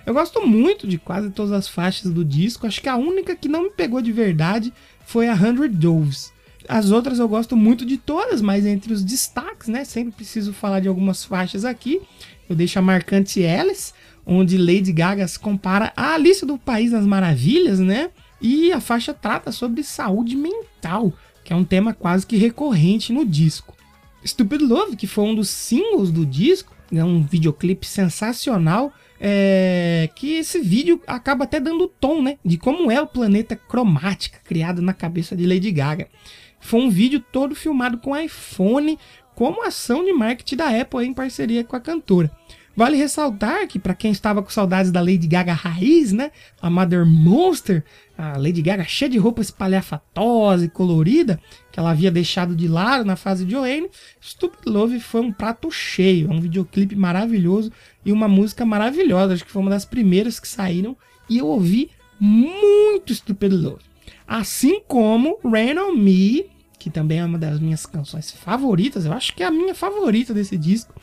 Eu 0.07 0.15
gosto 0.15 0.47
muito 0.47 0.87
de 0.87 0.97
quase 0.97 1.31
todas 1.31 1.53
as 1.53 1.69
faixas 1.69 2.11
do 2.11 2.25
disco. 2.25 2.67
Acho 2.67 2.81
que 2.81 2.89
a 2.89 2.97
única 2.97 3.37
que 3.37 3.49
não 3.49 3.65
me 3.65 3.71
pegou 3.71 4.01
de 4.01 4.11
verdade 4.11 4.73
foi 5.05 5.29
a 5.29 5.35
Hundred 5.35 5.77
Doves. 5.77 6.33
As 6.69 6.91
outras 6.91 7.19
eu 7.19 7.27
gosto 7.27 7.57
muito 7.57 7.87
de 7.87 7.97
todas, 7.97 8.43
mas 8.43 8.67
entre 8.67 8.93
os 8.93 9.03
destaques, 9.03 9.69
né? 9.69 9.85
Sempre 9.85 10.13
preciso 10.13 10.53
falar 10.53 10.81
de 10.81 10.89
algumas 10.89 11.25
faixas 11.25 11.65
aqui. 11.65 12.01
Eu 12.49 12.55
deixo 12.55 12.79
a 12.79 12.83
marcante 12.83 13.45
Alice, 13.45 13.93
onde 14.27 14.59
Lady 14.59 14.93
Gaga 14.93 15.27
se 15.27 15.39
compara 15.39 15.93
à 15.97 16.15
Alice 16.15 16.45
do 16.45 16.59
País 16.59 16.91
das 16.91 17.07
Maravilhas, 17.07 17.81
né? 17.81 18.11
E 18.41 18.71
a 18.71 18.81
faixa 18.81 19.15
trata 19.15 19.51
sobre 19.51 19.83
saúde 19.83 20.37
mental, 20.37 21.13
que 21.43 21.53
é 21.53 21.57
um 21.57 21.65
tema 21.65 21.95
quase 21.95 22.27
que 22.27 22.37
recorrente 22.37 23.13
no 23.13 23.25
disco. 23.25 23.75
Stupid 24.25 24.61
Love, 24.61 24.97
que 24.97 25.07
foi 25.07 25.25
um 25.25 25.35
dos 25.35 25.49
singles 25.49 26.11
do 26.11 26.27
disco, 26.27 26.77
é 26.93 27.03
um 27.03 27.23
videoclipe 27.23 27.87
sensacional, 27.87 28.93
é, 29.21 30.09
que 30.15 30.35
esse 30.35 30.61
vídeo 30.61 31.01
acaba 31.07 31.45
até 31.45 31.59
dando 31.59 31.89
tom, 31.89 32.23
né, 32.23 32.39
de 32.45 32.57
como 32.57 32.91
é 32.91 33.01
o 33.01 33.07
planeta 33.07 33.57
cromática 33.57 34.39
criado 34.45 34.81
na 34.81 34.93
cabeça 34.93 35.35
de 35.35 35.47
Lady 35.47 35.71
Gaga. 35.71 36.09
Foi 36.61 36.81
um 36.81 36.91
vídeo 36.91 37.21
todo 37.33 37.55
filmado 37.55 37.99
com 37.99 38.17
iPhone, 38.17 38.99
como 39.35 39.65
ação 39.65 40.05
de 40.05 40.13
marketing 40.13 40.57
da 40.57 40.81
Apple 40.81 41.05
em 41.05 41.15
parceria 41.15 41.65
com 41.65 41.77
a 41.77 41.81
cantora. 41.81 42.31
Vale 42.79 42.97
ressaltar 42.97 43.67
que 43.67 43.77
para 43.77 43.93
quem 43.93 44.13
estava 44.13 44.41
com 44.41 44.51
saudades 44.51 44.93
da 44.93 45.01
Lady 45.01 45.27
Gaga 45.27 45.53
raiz, 45.53 46.13
né, 46.13 46.31
a 46.63 46.71
Mother 46.71 47.05
Monster, 47.05 47.83
a 48.17 48.39
Lady 48.39 48.63
Gaga 48.63 48.85
cheia 48.85 49.09
de 49.09 49.19
roupa 49.19 49.43
espalhafatosa 49.43 50.65
e 50.65 50.69
colorida, 50.69 51.41
que 51.73 51.81
ela 51.81 51.91
havia 51.91 52.09
deixado 52.09 52.55
de 52.55 52.69
lado 52.69 53.05
na 53.05 53.17
fase 53.17 53.45
de 53.45 53.57
Oane, 53.57 53.91
Stupid 54.23 54.65
Love 54.67 55.01
foi 55.01 55.23
um 55.23 55.33
prato 55.33 55.73
cheio, 55.73 56.31
é 56.31 56.33
um 56.33 56.41
videoclipe 56.41 56.95
maravilhoso 56.95 57.73
e 58.05 58.13
uma 58.13 58.29
música 58.29 58.65
maravilhosa, 58.65 59.35
acho 59.35 59.45
que 59.45 59.51
foi 59.51 59.63
uma 59.63 59.73
das 59.73 59.85
primeiras 59.85 60.39
que 60.39 60.47
saíram 60.47 60.97
e 61.29 61.39
eu 61.39 61.49
ouvi 61.49 61.91
muito 62.21 63.13
Stupid 63.13 63.55
Love. 63.55 63.83
Assim 64.29 64.83
como 64.87 65.39
Rain 65.43 65.79
on 65.79 65.97
Me, 65.97 66.51
que 66.79 66.91
também 66.91 67.19
é 67.19 67.25
uma 67.25 67.39
das 67.39 67.59
minhas 67.59 67.87
canções 67.87 68.31
favoritas, 68.31 69.07
eu 69.07 69.13
acho 69.13 69.35
que 69.35 69.43
é 69.43 69.47
a 69.47 69.51
minha 69.51 69.75
favorita 69.75 70.35
desse 70.35 70.59
disco. 70.59 70.95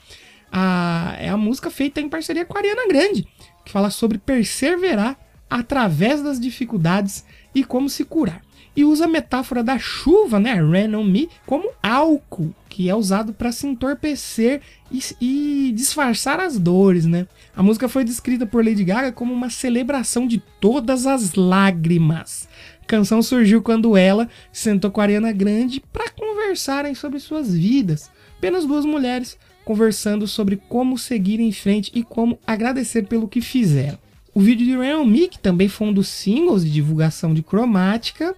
É 1.19 1.27
a 1.27 1.35
música 1.35 1.71
feita 1.71 1.99
em 1.99 2.07
parceria 2.07 2.45
com 2.45 2.55
a 2.55 2.61
Ariana 2.61 2.87
Grande, 2.87 3.27
que 3.65 3.71
fala 3.71 3.89
sobre 3.89 4.19
perseverar 4.19 5.17
através 5.49 6.21
das 6.21 6.39
dificuldades 6.39 7.25
e 7.53 7.63
como 7.63 7.89
se 7.89 8.05
curar. 8.05 8.41
e 8.75 8.83
usa 8.83 9.05
a 9.05 9.07
metáfora 9.07 9.63
da 9.63 9.79
chuva, 9.79 10.39
né, 10.39 10.53
rain 10.55 10.93
on 10.95 11.03
me, 11.03 11.29
como 11.45 11.71
álcool, 11.81 12.53
que 12.67 12.89
é 12.89 12.95
usado 12.95 13.33
para 13.33 13.51
se 13.51 13.65
entorpecer 13.65 14.61
e, 14.91 14.99
e 15.21 15.71
disfarçar 15.73 16.41
as 16.41 16.59
dores, 16.59 17.05
né? 17.05 17.25
A 17.55 17.63
música 17.63 17.87
foi 17.87 18.03
descrita 18.03 18.45
por 18.45 18.65
Lady 18.65 18.83
Gaga 18.83 19.13
como 19.13 19.33
uma 19.33 19.49
celebração 19.49 20.27
de 20.27 20.43
todas 20.59 21.07
as 21.07 21.35
lágrimas. 21.35 22.49
A 22.85 22.87
canção 22.87 23.19
surgiu 23.23 23.63
quando 23.63 23.97
ela 23.97 24.29
sentou 24.53 24.91
com 24.91 25.01
a 25.01 25.05
Ariana 25.05 25.31
Grande 25.31 25.81
para 25.91 26.07
conversarem 26.11 26.93
sobre 26.93 27.19
suas 27.19 27.51
vidas. 27.51 28.11
Apenas 28.37 28.63
duas 28.63 28.85
mulheres 28.85 29.39
conversando 29.65 30.27
sobre 30.27 30.61
como 30.69 30.95
seguir 30.95 31.39
em 31.39 31.51
frente 31.51 31.91
e 31.95 32.03
como 32.03 32.37
agradecer 32.45 33.07
pelo 33.07 33.27
que 33.27 33.41
fizeram. 33.41 33.97
O 34.35 34.39
vídeo 34.39 34.67
de 34.67 34.77
On 34.77 35.03
Me, 35.03 35.27
que 35.27 35.39
também 35.39 35.67
foi 35.67 35.87
um 35.87 35.93
dos 35.93 36.07
singles 36.07 36.63
de 36.63 36.69
divulgação 36.69 37.33
de 37.33 37.41
cromática, 37.41 38.35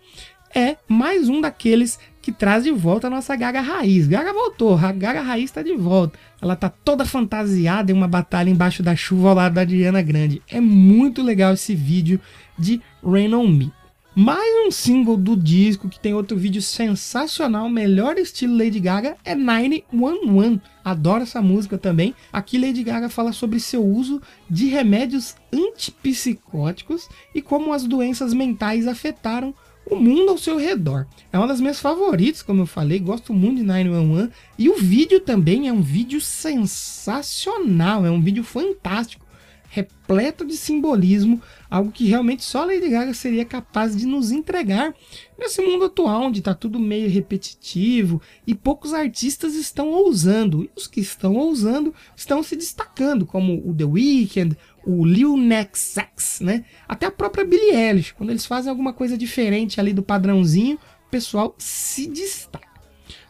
é 0.55 0.77
mais 0.87 1.27
um 1.27 1.41
daqueles 1.41 1.99
que 2.21 2.31
traz 2.31 2.63
de 2.63 2.71
volta 2.71 3.07
a 3.07 3.09
nossa 3.09 3.35
Gaga 3.35 3.59
Raiz. 3.59 4.07
Gaga 4.07 4.31
voltou, 4.31 4.77
a 4.77 4.93
Gaga 4.93 5.21
Raiz 5.21 5.43
está 5.43 5.61
de 5.61 5.75
volta. 5.75 6.17
Ela 6.41 6.55
tá 6.55 6.69
toda 6.69 7.03
fantasiada 7.03 7.91
em 7.91 7.95
uma 7.95 8.07
batalha 8.07 8.49
embaixo 8.49 8.81
da 8.81 8.95
chuva 8.95 9.27
ao 9.27 9.35
lado 9.35 9.55
da 9.55 9.65
Diana 9.65 10.01
Grande. 10.01 10.41
É 10.47 10.61
muito 10.61 11.21
legal 11.21 11.53
esse 11.53 11.75
vídeo 11.75 12.17
de 12.57 12.81
Rain 13.03 13.33
On 13.33 13.45
Me. 13.45 13.76
Mais 14.19 14.65
um 14.65 14.71
single 14.71 15.15
do 15.15 15.35
disco 15.35 15.87
que 15.87 15.99
tem 15.99 16.15
outro 16.15 16.35
vídeo 16.35 16.59
sensacional, 16.59 17.69
melhor 17.69 18.17
estilo 18.17 18.57
Lady 18.57 18.79
Gaga, 18.79 19.15
é 19.23 19.35
911. 19.35 20.59
Adoro 20.83 21.21
essa 21.21 21.39
música 21.39 21.77
também. 21.77 22.15
Aqui 22.33 22.57
Lady 22.57 22.81
Gaga 22.81 23.09
fala 23.09 23.31
sobre 23.31 23.59
seu 23.59 23.85
uso 23.85 24.19
de 24.49 24.69
remédios 24.69 25.35
antipsicóticos 25.53 27.07
e 27.35 27.43
como 27.43 27.71
as 27.71 27.83
doenças 27.83 28.33
mentais 28.33 28.87
afetaram 28.87 29.53
o 29.85 29.95
mundo 29.95 30.31
ao 30.31 30.37
seu 30.39 30.57
redor. 30.57 31.05
É 31.31 31.37
uma 31.37 31.47
das 31.47 31.61
minhas 31.61 31.79
favoritas, 31.79 32.41
como 32.41 32.63
eu 32.63 32.65
falei, 32.65 32.97
gosto 32.97 33.31
muito 33.35 33.57
de 33.57 33.63
911 33.65 34.31
e 34.57 34.67
o 34.67 34.77
vídeo 34.77 35.19
também 35.19 35.67
é 35.67 35.71
um 35.71 35.83
vídeo 35.83 36.19
sensacional, 36.19 38.03
é 38.03 38.09
um 38.09 38.19
vídeo 38.19 38.43
fantástico 38.43 39.26
repleto 39.69 40.45
de 40.45 40.55
simbolismo, 40.55 41.41
algo 41.69 41.91
que 41.91 42.05
realmente 42.05 42.43
só 42.43 42.63
Lady 42.63 42.89
Gaga 42.89 43.13
seria 43.13 43.45
capaz 43.45 43.95
de 43.95 44.05
nos 44.05 44.31
entregar 44.31 44.93
nesse 45.37 45.61
mundo 45.61 45.85
atual, 45.85 46.23
onde 46.23 46.39
está 46.39 46.53
tudo 46.53 46.79
meio 46.79 47.09
repetitivo 47.09 48.21
e 48.45 48.55
poucos 48.55 48.93
artistas 48.93 49.55
estão 49.55 49.89
ousando. 49.89 50.63
E 50.63 50.71
os 50.75 50.87
que 50.87 50.99
estão 50.99 51.35
ousando 51.35 51.93
estão 52.15 52.41
se 52.41 52.55
destacando, 52.55 53.25
como 53.25 53.61
o 53.67 53.75
The 53.75 53.85
Weeknd, 53.85 54.57
o 54.85 55.05
Lil 55.05 55.35
Nas 55.35 55.97
X, 55.97 56.39
né? 56.41 56.63
Até 56.87 57.05
a 57.05 57.11
própria 57.11 57.43
Billie 57.43 57.75
Eilish, 57.75 58.13
quando 58.13 58.29
eles 58.29 58.45
fazem 58.45 58.69
alguma 58.69 58.93
coisa 58.93 59.17
diferente 59.17 59.79
ali 59.79 59.91
do 59.91 60.01
padrãozinho, 60.01 60.79
o 61.07 61.09
pessoal 61.09 61.53
se 61.57 62.07
destaca. 62.07 62.67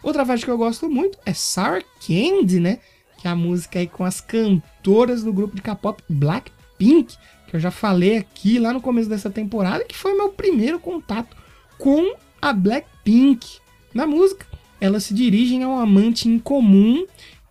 Outra 0.03 0.25
faixa 0.25 0.45
que 0.45 0.51
eu 0.51 0.57
gosto 0.57 0.89
muito 0.89 1.17
é 1.25 1.33
Sour 1.33 1.83
Candy, 2.05 2.59
né? 2.59 2.79
A 3.27 3.35
música 3.35 3.79
aí 3.79 3.87
com 3.87 4.03
as 4.03 4.21
cantoras 4.21 5.23
do 5.23 5.33
grupo 5.33 5.55
de 5.55 5.61
K-pop 5.61 6.03
Blackpink, 6.09 7.15
que 7.47 7.55
eu 7.55 7.59
já 7.59 7.71
falei 7.71 8.17
aqui 8.17 8.59
lá 8.59 8.73
no 8.73 8.81
começo 8.81 9.09
dessa 9.09 9.29
temporada, 9.29 9.85
que 9.85 9.95
foi 9.95 10.13
meu 10.13 10.29
primeiro 10.29 10.79
contato 10.79 11.35
com 11.77 12.15
a 12.41 12.53
Blackpink. 12.53 13.59
Na 13.93 14.05
música, 14.05 14.45
elas 14.79 15.05
se 15.05 15.13
dirigem 15.13 15.63
a 15.63 15.67
um 15.67 15.77
amante 15.77 16.27
em 16.29 16.37
comum 16.37 17.05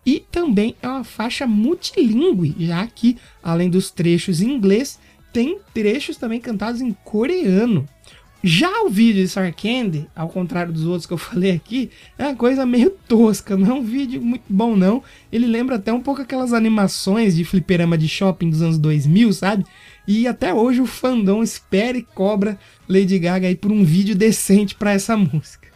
e 0.05 0.19
também 0.31 0.75
é 0.81 0.87
uma 0.87 1.03
faixa 1.03 1.45
multilingüe, 1.45 2.55
já 2.59 2.87
que 2.87 3.17
além 3.43 3.69
dos 3.69 3.91
trechos 3.91 4.41
em 4.41 4.51
inglês, 4.51 4.99
tem 5.33 5.59
trechos 5.73 6.17
também 6.17 6.39
cantados 6.39 6.79
em 6.79 6.93
coreano. 7.03 7.85
Já 8.43 8.83
o 8.83 8.89
vídeo 8.89 9.23
de 9.23 9.27
Star 9.27 9.53
Candy, 9.53 10.07
ao 10.15 10.29
contrário 10.29 10.71
dos 10.71 10.85
outros 10.85 11.05
que 11.05 11.13
eu 11.13 11.17
falei 11.19 11.51
aqui, 11.51 11.89
é 12.17 12.25
uma 12.25 12.35
coisa 12.35 12.65
meio 12.65 12.91
tosca, 13.07 13.57
não 13.57 13.71
é 13.71 13.73
um 13.73 13.83
vídeo 13.83 14.21
muito 14.21 14.43
bom 14.47 14.75
não. 14.75 15.03
Ele 15.31 15.47
lembra 15.47 15.75
até 15.75 15.91
um 15.91 16.01
pouco 16.01 16.21
aquelas 16.21 16.53
animações 16.53 17.35
de 17.35 17.43
fliperama 17.43 17.97
de 17.97 18.07
shopping 18.07 18.49
dos 18.49 18.61
anos 18.61 18.77
2000, 18.77 19.33
sabe? 19.33 19.65
E 20.07 20.27
até 20.27 20.53
hoje 20.53 20.79
o 20.79 20.85
fandom 20.85 21.41
espera 21.41 21.97
e 21.97 22.03
cobra 22.03 22.59
Lady 22.87 23.17
Gaga 23.19 23.47
aí 23.47 23.55
por 23.55 23.71
um 23.71 23.83
vídeo 23.83 24.15
decente 24.15 24.75
para 24.75 24.93
essa 24.93 25.17
música. 25.17 25.67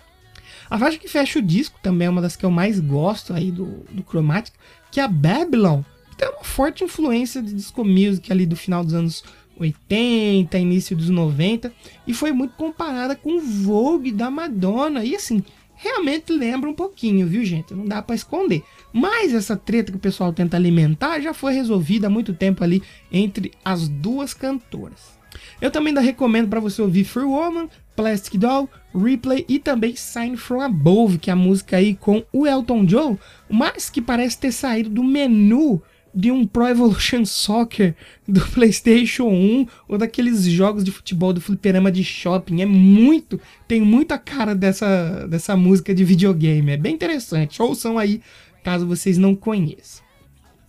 A 0.69 0.79
faixa 0.79 0.97
que 0.97 1.09
fecha 1.09 1.39
o 1.39 1.41
disco 1.41 1.77
também 1.83 2.07
é 2.07 2.09
uma 2.09 2.21
das 2.21 2.37
que 2.37 2.45
eu 2.45 2.51
mais 2.51 2.79
gosto 2.79 3.33
aí 3.33 3.51
do, 3.51 3.83
do 3.91 4.03
Chromatic, 4.03 4.53
que 4.89 5.01
é 5.01 5.03
a 5.03 5.07
Babylon, 5.07 5.81
que 6.11 6.15
tem 6.15 6.29
uma 6.29 6.45
forte 6.45 6.85
influência 6.85 7.41
de 7.41 7.53
disco 7.53 7.83
music 7.83 8.31
ali 8.31 8.45
do 8.45 8.55
final 8.55 8.81
dos 8.81 8.93
anos 8.93 9.23
80, 9.61 10.57
início 10.57 10.95
dos 10.95 11.09
90, 11.09 11.71
e 12.05 12.13
foi 12.13 12.31
muito 12.31 12.55
comparada 12.55 13.15
com 13.15 13.37
o 13.37 13.41
Vogue 13.41 14.11
da 14.11 14.29
Madonna. 14.29 15.03
E 15.03 15.15
assim, 15.15 15.43
realmente 15.75 16.31
lembra 16.31 16.69
um 16.69 16.73
pouquinho, 16.73 17.27
viu, 17.27 17.43
gente? 17.43 17.73
Não 17.73 17.85
dá 17.85 18.01
para 18.01 18.15
esconder. 18.15 18.63
Mas 18.93 19.33
essa 19.33 19.55
treta 19.55 19.91
que 19.91 19.97
o 19.97 20.01
pessoal 20.01 20.31
tenta 20.33 20.57
alimentar 20.57 21.19
já 21.19 21.33
foi 21.33 21.53
resolvida 21.53 22.07
há 22.07 22.09
muito 22.09 22.33
tempo 22.33 22.63
ali 22.63 22.83
entre 23.11 23.51
as 23.63 23.87
duas 23.87 24.33
cantoras. 24.33 25.19
Eu 25.61 25.71
também 25.71 25.89
ainda 25.91 26.01
recomendo 26.01 26.49
para 26.49 26.59
você 26.59 26.81
ouvir 26.81 27.03
Free 27.03 27.23
Woman, 27.23 27.69
Plastic 27.95 28.37
Doll, 28.37 28.69
Replay 28.93 29.45
e 29.47 29.59
também 29.59 29.95
Sign 29.95 30.35
From 30.35 30.61
Above, 30.61 31.17
que 31.17 31.29
é 31.29 31.33
a 31.33 31.35
música 31.35 31.77
aí 31.77 31.95
com 31.95 32.23
o 32.33 32.45
Elton 32.45 32.85
John, 32.85 33.17
mas 33.49 33.89
que 33.89 34.01
parece 34.01 34.39
ter 34.39 34.51
saído 34.51 34.89
do 34.89 35.03
menu 35.03 35.81
de 36.13 36.31
um 36.31 36.45
Pro 36.45 36.67
Evolution 36.67 37.25
Soccer 37.25 37.95
do 38.27 38.41
PlayStation 38.51 39.27
1 39.27 39.67
ou 39.87 39.97
daqueles 39.97 40.43
jogos 40.43 40.83
de 40.83 40.91
futebol 40.91 41.33
do 41.33 41.41
fliperama 41.41 41.91
de 41.91 42.03
shopping. 42.03 42.61
É 42.61 42.65
muito, 42.65 43.39
tem 43.67 43.81
muita 43.81 44.17
cara 44.17 44.53
dessa, 44.53 45.27
dessa 45.27 45.55
música 45.55 45.93
de 45.93 46.03
videogame. 46.03 46.71
É 46.71 46.77
bem 46.77 46.93
interessante. 46.93 47.61
Ouçam 47.61 47.97
aí, 47.97 48.21
caso 48.63 48.85
vocês 48.85 49.17
não 49.17 49.35
conheçam. 49.35 50.03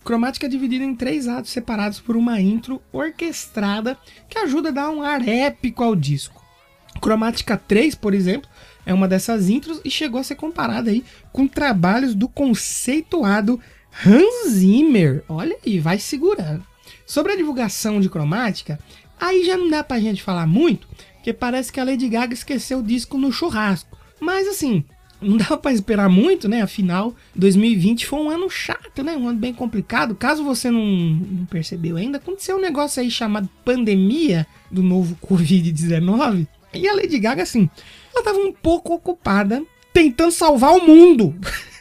Cromática 0.03 0.47
é 0.47 0.49
dividida 0.49 0.83
em 0.83 0.95
três 0.95 1.27
atos 1.27 1.51
separados 1.51 1.99
por 1.99 2.17
uma 2.17 2.39
intro 2.41 2.81
orquestrada 2.91 3.97
que 4.27 4.37
ajuda 4.37 4.69
a 4.69 4.73
dar 4.73 4.89
um 4.89 5.01
ar 5.01 5.25
épico 5.27 5.83
ao 5.83 5.95
disco. 5.95 6.43
Cromática 7.01 7.57
3, 7.57 7.95
por 7.95 8.13
exemplo, 8.13 8.49
é 8.85 8.93
uma 8.93 9.07
dessas 9.07 9.49
intros 9.49 9.79
e 9.83 9.89
chegou 9.89 10.19
a 10.19 10.23
ser 10.23 10.35
comparada 10.35 10.91
aí 10.91 11.03
com 11.31 11.47
trabalhos 11.47 12.13
do 12.13 12.27
conceituado 12.27 13.59
Hans 14.05 14.51
Zimmer, 14.51 15.23
olha 15.27 15.55
aí, 15.65 15.79
vai 15.79 15.99
segurando. 15.99 16.65
Sobre 17.05 17.33
a 17.33 17.35
divulgação 17.35 17.99
de 17.99 18.09
cromática, 18.09 18.79
aí 19.19 19.45
já 19.45 19.57
não 19.57 19.69
dá 19.69 19.83
pra 19.83 19.99
gente 19.99 20.23
falar 20.23 20.47
muito, 20.47 20.87
porque 21.15 21.33
parece 21.33 21.71
que 21.71 21.79
a 21.79 21.83
Lady 21.83 22.09
Gaga 22.09 22.33
esqueceu 22.33 22.79
o 22.79 22.83
disco 22.83 23.17
no 23.17 23.31
churrasco. 23.31 23.97
Mas 24.19 24.47
assim, 24.47 24.83
não 25.23 25.37
dá 25.37 25.57
para 25.57 25.73
esperar 25.73 26.09
muito, 26.09 26.47
né? 26.49 26.61
Afinal, 26.61 27.15
2020 27.35 28.05
foi 28.05 28.19
um 28.19 28.29
ano 28.29 28.49
chato, 28.49 29.03
né? 29.03 29.15
Um 29.15 29.27
ano 29.27 29.39
bem 29.39 29.53
complicado. 29.53 30.15
Caso 30.15 30.43
você 30.43 30.69
não, 30.69 30.83
não 30.85 31.45
percebeu 31.45 31.95
ainda, 31.95 32.17
aconteceu 32.17 32.57
um 32.57 32.61
negócio 32.61 33.01
aí 33.01 33.09
chamado 33.09 33.49
pandemia 33.63 34.45
do 34.69 34.83
novo 34.83 35.17
Covid-19. 35.25 36.47
E 36.73 36.87
a 36.87 36.95
Lady 36.95 37.19
Gaga, 37.19 37.43
assim, 37.43 37.69
ela 38.13 38.23
tava 38.23 38.39
um 38.39 38.51
pouco 38.51 38.93
ocupada 38.93 39.63
tentando 39.93 40.31
salvar 40.31 40.71
o 40.71 40.85
mundo. 40.85 41.35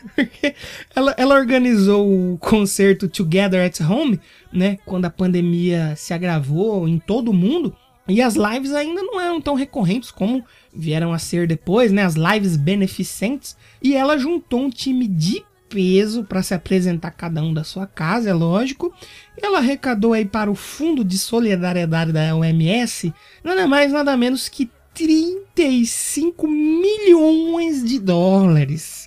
ela, 0.94 1.14
ela 1.16 1.34
organizou 1.34 2.32
o 2.32 2.38
concerto 2.38 3.08
Together 3.08 3.66
at 3.66 3.80
Home, 3.80 4.20
né? 4.52 4.78
Quando 4.84 5.04
a 5.04 5.10
pandemia 5.10 5.94
se 5.96 6.12
agravou 6.12 6.88
em 6.88 6.98
todo 6.98 7.30
o 7.30 7.34
mundo. 7.34 7.76
E 8.08 8.20
as 8.20 8.34
lives 8.34 8.72
ainda 8.72 9.02
não 9.02 9.20
eram 9.20 9.40
tão 9.40 9.54
recorrentes 9.54 10.10
como 10.10 10.44
vieram 10.74 11.12
a 11.12 11.18
ser 11.18 11.46
depois, 11.46 11.92
né? 11.92 12.02
As 12.02 12.14
lives 12.14 12.56
beneficentes. 12.56 13.56
E 13.80 13.94
ela 13.94 14.18
juntou 14.18 14.60
um 14.60 14.70
time 14.70 15.06
de 15.06 15.44
peso 15.68 16.24
para 16.24 16.42
se 16.42 16.52
apresentar 16.52 17.12
cada 17.12 17.42
um 17.42 17.54
da 17.54 17.64
sua 17.64 17.86
casa, 17.86 18.28
é 18.28 18.34
lógico. 18.34 18.92
Ela 19.40 19.58
arrecadou 19.58 20.12
aí 20.12 20.24
para 20.24 20.50
o 20.50 20.54
Fundo 20.54 21.02
de 21.02 21.16
Solidariedade 21.16 22.12
da 22.12 22.36
OMS 22.36 23.12
nada 23.42 23.66
mais 23.66 23.90
nada 23.90 24.16
menos 24.16 24.48
que 24.48 24.70
35 24.94 26.46
milhões 26.46 27.82
de 27.82 27.98
dólares. 27.98 29.01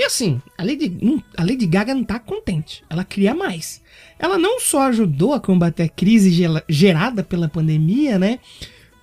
E 0.00 0.02
assim, 0.02 0.40
a 0.56 0.64
Lady, 0.64 1.22
a 1.36 1.44
Lady 1.44 1.66
Gaga 1.66 1.94
não 1.94 2.02
tá 2.02 2.18
contente. 2.18 2.82
Ela 2.88 3.04
queria 3.04 3.34
mais. 3.34 3.82
Ela 4.18 4.38
não 4.38 4.58
só 4.58 4.84
ajudou 4.84 5.34
a 5.34 5.40
combater 5.40 5.82
a 5.82 5.88
crise 5.90 6.34
gerada 6.66 7.22
pela 7.22 7.50
pandemia, 7.50 8.18
né? 8.18 8.38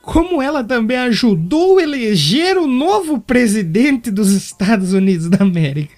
Como 0.01 0.41
ela 0.41 0.63
também 0.63 0.97
ajudou 0.97 1.77
a 1.77 1.83
eleger 1.83 2.57
o 2.57 2.65
novo 2.65 3.21
presidente 3.21 4.09
dos 4.09 4.31
Estados 4.31 4.93
Unidos 4.93 5.29
da 5.29 5.43
América. 5.43 5.93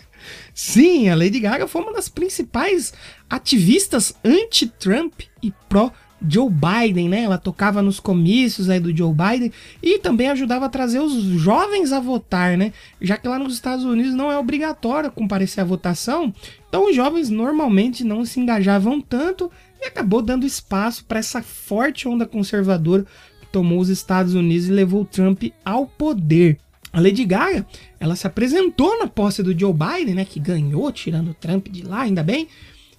Sim, 0.53 1.07
a 1.07 1.15
Lady 1.15 1.39
Gaga 1.39 1.65
foi 1.65 1.81
uma 1.81 1.93
das 1.93 2.09
principais 2.09 2.91
ativistas 3.29 4.13
anti-Trump 4.21 5.21
e 5.41 5.53
pró 5.69 5.93
Joe 6.27 6.49
Biden, 6.49 7.09
né? 7.09 7.23
Ela 7.23 7.37
tocava 7.37 7.81
nos 7.81 7.99
comícios 7.99 8.69
aí 8.69 8.79
do 8.79 8.95
Joe 8.95 9.13
Biden 9.13 9.51
e 9.81 9.99
também 9.99 10.29
ajudava 10.29 10.65
a 10.65 10.69
trazer 10.69 10.99
os 10.99 11.13
jovens 11.39 11.91
a 11.91 11.99
votar, 11.99 12.57
né? 12.57 12.73
Já 13.01 13.17
que 13.17 13.27
lá 13.27 13.39
nos 13.39 13.53
Estados 13.53 13.85
Unidos 13.85 14.13
não 14.13 14.31
é 14.31 14.37
obrigatório 14.37 15.11
comparecer 15.11 15.61
à 15.61 15.67
votação, 15.67 16.33
então 16.67 16.89
os 16.89 16.95
jovens 16.95 17.29
normalmente 17.29 18.03
não 18.03 18.25
se 18.25 18.39
engajavam 18.39 18.99
tanto 19.01 19.51
e 19.81 19.85
acabou 19.85 20.21
dando 20.21 20.45
espaço 20.45 21.05
para 21.05 21.19
essa 21.19 21.41
forte 21.41 22.07
onda 22.07 22.25
conservadora 22.25 23.05
que 23.39 23.47
tomou 23.47 23.79
os 23.79 23.89
Estados 23.89 24.33
Unidos 24.33 24.67
e 24.67 24.71
levou 24.71 25.05
Trump 25.05 25.43
ao 25.63 25.85
poder. 25.85 26.57
A 26.91 26.99
Lady 26.99 27.23
Gaga, 27.23 27.65
ela 27.99 28.15
se 28.15 28.25
apresentou 28.25 28.97
na 28.97 29.07
posse 29.07 29.43
do 29.43 29.57
Joe 29.57 29.73
Biden, 29.73 30.15
né, 30.15 30.25
que 30.25 30.39
ganhou 30.39 30.91
tirando 30.91 31.35
Trump 31.35 31.67
de 31.67 31.83
lá, 31.83 32.01
ainda 32.01 32.23
bem. 32.23 32.47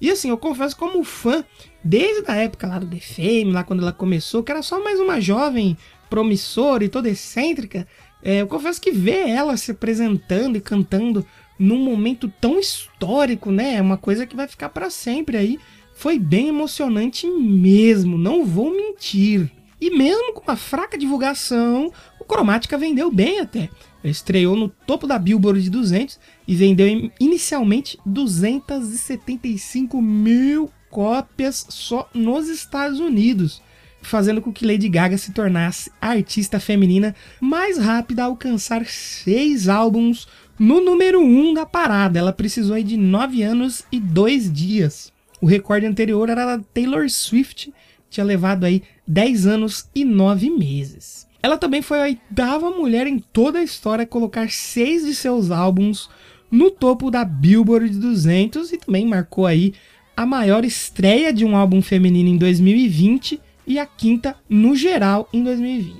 E 0.00 0.10
assim, 0.10 0.30
eu 0.30 0.38
confesso 0.38 0.76
como 0.76 1.04
fã, 1.04 1.44
desde 1.82 2.30
a 2.30 2.36
época 2.36 2.66
lá 2.66 2.78
do 2.78 2.86
The 2.86 3.00
Fame, 3.00 3.52
lá 3.52 3.64
quando 3.64 3.82
ela 3.82 3.92
começou, 3.92 4.42
que 4.42 4.52
era 4.52 4.62
só 4.62 4.82
mais 4.82 5.00
uma 5.00 5.20
jovem 5.20 5.76
promissora 6.08 6.84
e 6.84 6.88
toda 6.88 7.08
excêntrica, 7.08 7.86
é, 8.22 8.42
eu 8.42 8.46
confesso 8.46 8.80
que 8.80 8.90
ver 8.90 9.28
ela 9.28 9.56
se 9.56 9.70
apresentando 9.70 10.56
e 10.56 10.60
cantando 10.60 11.24
num 11.58 11.78
momento 11.78 12.32
tão 12.40 12.58
histórico, 12.58 13.50
né, 13.50 13.74
é 13.76 13.82
uma 13.82 13.96
coisa 13.96 14.26
que 14.26 14.36
vai 14.36 14.48
ficar 14.48 14.70
para 14.70 14.90
sempre 14.90 15.36
aí, 15.36 15.58
foi 15.94 16.18
bem 16.18 16.48
emocionante 16.48 17.26
mesmo, 17.26 18.16
não 18.16 18.44
vou 18.44 18.70
mentir. 18.70 19.50
E 19.80 19.90
mesmo 19.90 20.32
com 20.34 20.50
a 20.50 20.56
fraca 20.56 20.96
divulgação, 20.96 21.92
o 22.18 22.24
Cromática 22.24 22.76
vendeu 22.76 23.10
bem 23.10 23.40
até. 23.40 23.68
Estreou 24.02 24.56
no 24.56 24.68
topo 24.68 25.06
da 25.06 25.18
Billboard 25.18 25.62
de 25.62 25.70
200 25.70 26.18
e 26.46 26.54
vendeu 26.54 27.10
inicialmente 27.18 27.98
275 28.04 30.00
mil 30.00 30.70
cópias 30.90 31.66
só 31.68 32.08
nos 32.12 32.48
Estados 32.48 33.00
Unidos, 33.00 33.62
fazendo 34.02 34.42
com 34.42 34.52
que 34.52 34.66
Lady 34.66 34.88
Gaga 34.88 35.16
se 35.16 35.32
tornasse 35.32 35.90
a 36.00 36.10
artista 36.10 36.58
feminina 36.58 37.14
mais 37.40 37.78
rápida 37.78 38.22
a 38.22 38.26
alcançar 38.26 38.84
seis 38.86 39.68
álbuns 39.68 40.26
no 40.58 40.80
número 40.80 41.20
1 41.20 41.24
um 41.24 41.54
da 41.54 41.64
parada. 41.64 42.18
Ela 42.18 42.32
precisou 42.32 42.80
de 42.82 42.96
9 42.96 43.42
anos 43.42 43.84
e 43.90 43.98
2 43.98 44.52
dias. 44.52 45.12
O 45.40 45.46
recorde 45.46 45.86
anterior 45.86 46.28
era 46.28 46.56
da 46.56 46.62
Taylor 46.74 47.08
Swift, 47.08 47.72
tinha 48.10 48.24
levado 48.24 48.64
aí 48.64 48.82
10 49.06 49.46
anos 49.46 49.88
e 49.94 50.04
9 50.04 50.50
meses. 50.50 51.26
Ela 51.42 51.56
também 51.56 51.80
foi 51.80 51.98
a 51.98 52.02
oitava 52.02 52.70
mulher 52.70 53.06
em 53.06 53.18
toda 53.18 53.60
a 53.60 53.62
história 53.62 54.02
a 54.02 54.06
colocar 54.06 54.50
seis 54.50 55.06
de 55.06 55.14
seus 55.14 55.50
álbuns 55.50 56.10
no 56.50 56.70
topo 56.70 57.10
da 57.10 57.24
Billboard 57.24 57.98
200 57.98 58.72
e 58.72 58.76
também 58.76 59.06
marcou 59.06 59.46
aí 59.46 59.72
a 60.20 60.26
maior 60.26 60.66
estreia 60.66 61.32
de 61.32 61.46
um 61.46 61.56
álbum 61.56 61.80
feminino 61.80 62.28
em 62.28 62.36
2020 62.36 63.40
e 63.66 63.78
a 63.78 63.86
quinta 63.86 64.36
no 64.50 64.76
geral 64.76 65.26
em 65.32 65.42
2020. 65.42 65.98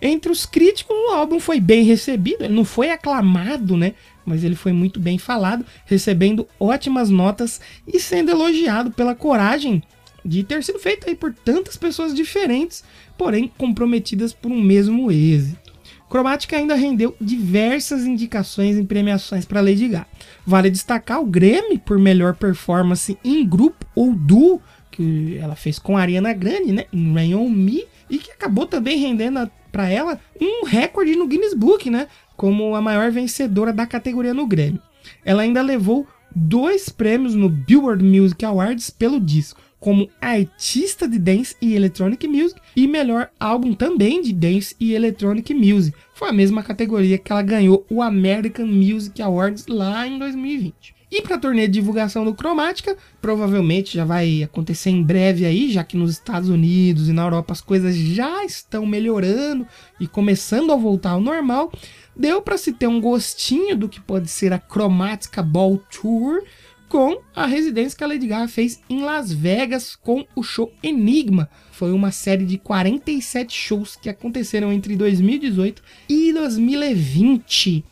Entre 0.00 0.30
os 0.30 0.46
críticos, 0.46 0.96
o 0.96 1.10
álbum 1.10 1.40
foi 1.40 1.58
bem 1.58 1.82
recebido, 1.82 2.44
ele 2.44 2.54
não 2.54 2.64
foi 2.64 2.90
aclamado, 2.90 3.76
né? 3.76 3.94
Mas 4.24 4.44
ele 4.44 4.54
foi 4.54 4.72
muito 4.72 5.00
bem 5.00 5.18
falado, 5.18 5.66
recebendo 5.86 6.46
ótimas 6.60 7.10
notas 7.10 7.60
e 7.84 7.98
sendo 7.98 8.30
elogiado 8.30 8.92
pela 8.92 9.12
coragem 9.12 9.82
de 10.24 10.44
ter 10.44 10.62
sido 10.62 10.78
feito 10.78 11.08
aí 11.08 11.16
por 11.16 11.34
tantas 11.34 11.76
pessoas 11.76 12.14
diferentes, 12.14 12.84
porém 13.16 13.50
comprometidas 13.58 14.32
por 14.32 14.52
um 14.52 14.62
mesmo 14.62 15.10
êxito. 15.10 15.67
Cromática 16.08 16.56
ainda 16.56 16.74
rendeu 16.74 17.14
diversas 17.20 18.04
indicações 18.04 18.76
em 18.76 18.84
premiações 18.84 19.44
para 19.44 19.60
Lady 19.60 19.88
Gaga. 19.88 20.06
Vale 20.46 20.70
destacar 20.70 21.20
o 21.20 21.26
Grammy 21.26 21.78
por 21.78 21.98
melhor 21.98 22.34
performance 22.34 23.18
em 23.22 23.46
grupo 23.46 23.86
ou 23.94 24.14
duo, 24.14 24.60
que 24.90 25.36
ela 25.38 25.54
fez 25.54 25.78
com 25.78 25.96
a 25.96 26.00
Ariana 26.00 26.32
Grande, 26.32 26.72
né, 26.72 26.86
em 26.92 27.12
Rain 27.12 27.34
On 27.34 27.48
Me, 27.48 27.84
e 28.08 28.18
que 28.18 28.30
acabou 28.30 28.66
também 28.66 28.98
rendendo 28.98 29.50
para 29.70 29.88
ela 29.88 30.18
um 30.40 30.64
recorde 30.64 31.14
no 31.14 31.26
Guinness 31.26 31.52
Book, 31.52 31.90
né, 31.90 32.08
como 32.36 32.74
a 32.74 32.80
maior 32.80 33.10
vencedora 33.10 33.72
da 33.72 33.86
categoria 33.86 34.32
no 34.32 34.46
Grammy. 34.46 34.80
Ela 35.24 35.42
ainda 35.42 35.60
levou 35.60 36.06
dois 36.34 36.88
prêmios 36.88 37.34
no 37.34 37.48
Billboard 37.48 38.02
Music 38.02 38.44
Awards 38.44 38.90
pelo 38.90 39.20
disco 39.20 39.60
como 39.80 40.08
artista 40.20 41.08
de 41.08 41.18
dance 41.18 41.56
e 41.60 41.74
electronic 41.74 42.26
music 42.26 42.60
e 42.74 42.86
melhor 42.86 43.30
álbum 43.38 43.74
também 43.74 44.20
de 44.20 44.32
dance 44.32 44.74
e 44.80 44.94
electronic 44.94 45.52
music. 45.54 45.96
Foi 46.14 46.28
a 46.28 46.32
mesma 46.32 46.62
categoria 46.62 47.18
que 47.18 47.30
ela 47.30 47.42
ganhou 47.42 47.86
o 47.88 48.02
American 48.02 48.66
Music 48.66 49.20
Awards 49.22 49.66
lá 49.66 50.06
em 50.06 50.18
2020. 50.18 50.98
E 51.10 51.22
para 51.22 51.36
a 51.36 51.38
turnê 51.38 51.66
de 51.66 51.72
divulgação 51.74 52.22
do 52.22 52.34
Cromática, 52.34 52.94
provavelmente 53.20 53.96
já 53.96 54.04
vai 54.04 54.42
acontecer 54.42 54.90
em 54.90 55.02
breve 55.02 55.46
aí, 55.46 55.70
já 55.70 55.82
que 55.82 55.96
nos 55.96 56.10
Estados 56.10 56.50
Unidos 56.50 57.08
e 57.08 57.14
na 57.14 57.22
Europa 57.22 57.52
as 57.54 57.62
coisas 57.62 57.96
já 57.96 58.44
estão 58.44 58.84
melhorando 58.84 59.66
e 59.98 60.06
começando 60.06 60.70
a 60.70 60.76
voltar 60.76 61.12
ao 61.12 61.20
normal. 61.20 61.72
Deu 62.14 62.42
para 62.42 62.58
se 62.58 62.72
ter 62.72 62.88
um 62.88 63.00
gostinho 63.00 63.74
do 63.74 63.88
que 63.88 64.00
pode 64.00 64.28
ser 64.28 64.52
a 64.52 64.58
Cromática 64.58 65.42
Ball 65.42 65.80
Tour, 65.90 66.42
com 66.88 67.20
a 67.34 67.46
residência 67.46 67.96
que 67.96 68.04
a 68.04 68.06
Lady 68.06 68.26
Gaga 68.26 68.48
fez 68.48 68.80
em 68.88 69.02
Las 69.02 69.32
Vegas 69.32 69.94
com 69.94 70.26
o 70.34 70.42
show 70.42 70.72
Enigma. 70.82 71.48
Foi 71.70 71.92
uma 71.92 72.10
série 72.10 72.44
de 72.44 72.58
47 72.58 73.54
shows 73.54 73.96
que 73.96 74.08
aconteceram 74.08 74.72
entre 74.72 74.96
2018 74.96 75.82
e 76.08 76.32
2020. 76.32 77.84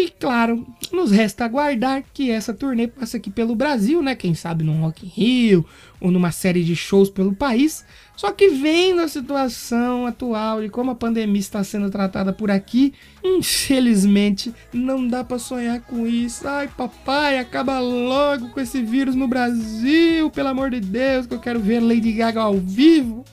E 0.00 0.10
claro, 0.10 0.64
nos 0.92 1.10
resta 1.10 1.44
aguardar 1.44 2.04
que 2.14 2.30
essa 2.30 2.54
turnê 2.54 2.86
passe 2.86 3.16
aqui 3.16 3.28
pelo 3.28 3.56
Brasil, 3.56 4.00
né? 4.00 4.14
Quem 4.14 4.32
sabe 4.32 4.62
num 4.62 4.82
Rock 4.82 5.04
in 5.04 5.08
Rio 5.08 5.66
ou 6.00 6.12
numa 6.12 6.30
série 6.30 6.62
de 6.62 6.76
shows 6.76 7.10
pelo 7.10 7.34
país. 7.34 7.84
Só 8.14 8.30
que 8.30 8.48
vendo 8.48 9.00
a 9.00 9.08
situação 9.08 10.06
atual 10.06 10.62
e 10.62 10.70
como 10.70 10.92
a 10.92 10.94
pandemia 10.94 11.40
está 11.40 11.64
sendo 11.64 11.90
tratada 11.90 12.32
por 12.32 12.48
aqui, 12.48 12.94
infelizmente 13.24 14.54
não 14.72 15.08
dá 15.08 15.24
para 15.24 15.36
sonhar 15.36 15.80
com 15.80 16.06
isso. 16.06 16.46
Ai, 16.46 16.68
papai, 16.68 17.40
acaba 17.40 17.80
logo 17.80 18.50
com 18.50 18.60
esse 18.60 18.80
vírus 18.80 19.16
no 19.16 19.26
Brasil, 19.26 20.30
pelo 20.30 20.48
amor 20.48 20.70
de 20.70 20.78
Deus, 20.78 21.26
que 21.26 21.34
eu 21.34 21.40
quero 21.40 21.58
ver 21.58 21.80
Lady 21.80 22.12
Gaga 22.12 22.42
ao 22.42 22.54
vivo. 22.54 23.24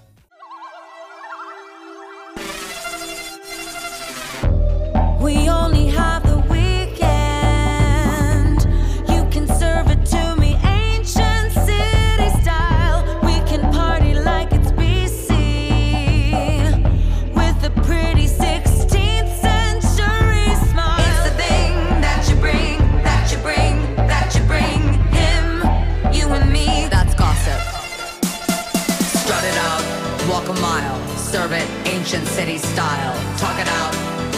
Ancient 32.05 32.27
city 32.27 32.59
style. 32.59 33.15
Talk 33.35 33.59
it 33.59 33.67
out, 33.67 33.91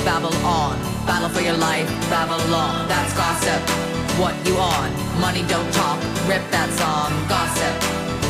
babble 0.05 0.33
on. 0.47 0.79
Battle 1.05 1.27
for 1.27 1.41
your 1.41 1.57
life, 1.57 1.85
Babylon. 2.09 2.87
That's 2.87 3.13
gossip. 3.13 3.59
What 4.17 4.33
you 4.47 4.55
on? 4.55 4.89
Money 5.19 5.43
don't 5.49 5.69
talk. 5.73 5.99
Rip 6.29 6.43
that 6.49 6.69
song. 6.79 7.11
Gossip. 7.27 7.75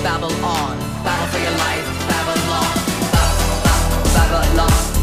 Babble 0.02 0.34
on. 0.43 0.73
Battle 1.06 1.28
for 1.28 1.38
your 1.38 1.56
life, 1.65 1.86
Babylon. 2.10 2.73
Ba- 3.13 3.36
ba- 3.62 4.10
Babylon. 4.15 4.96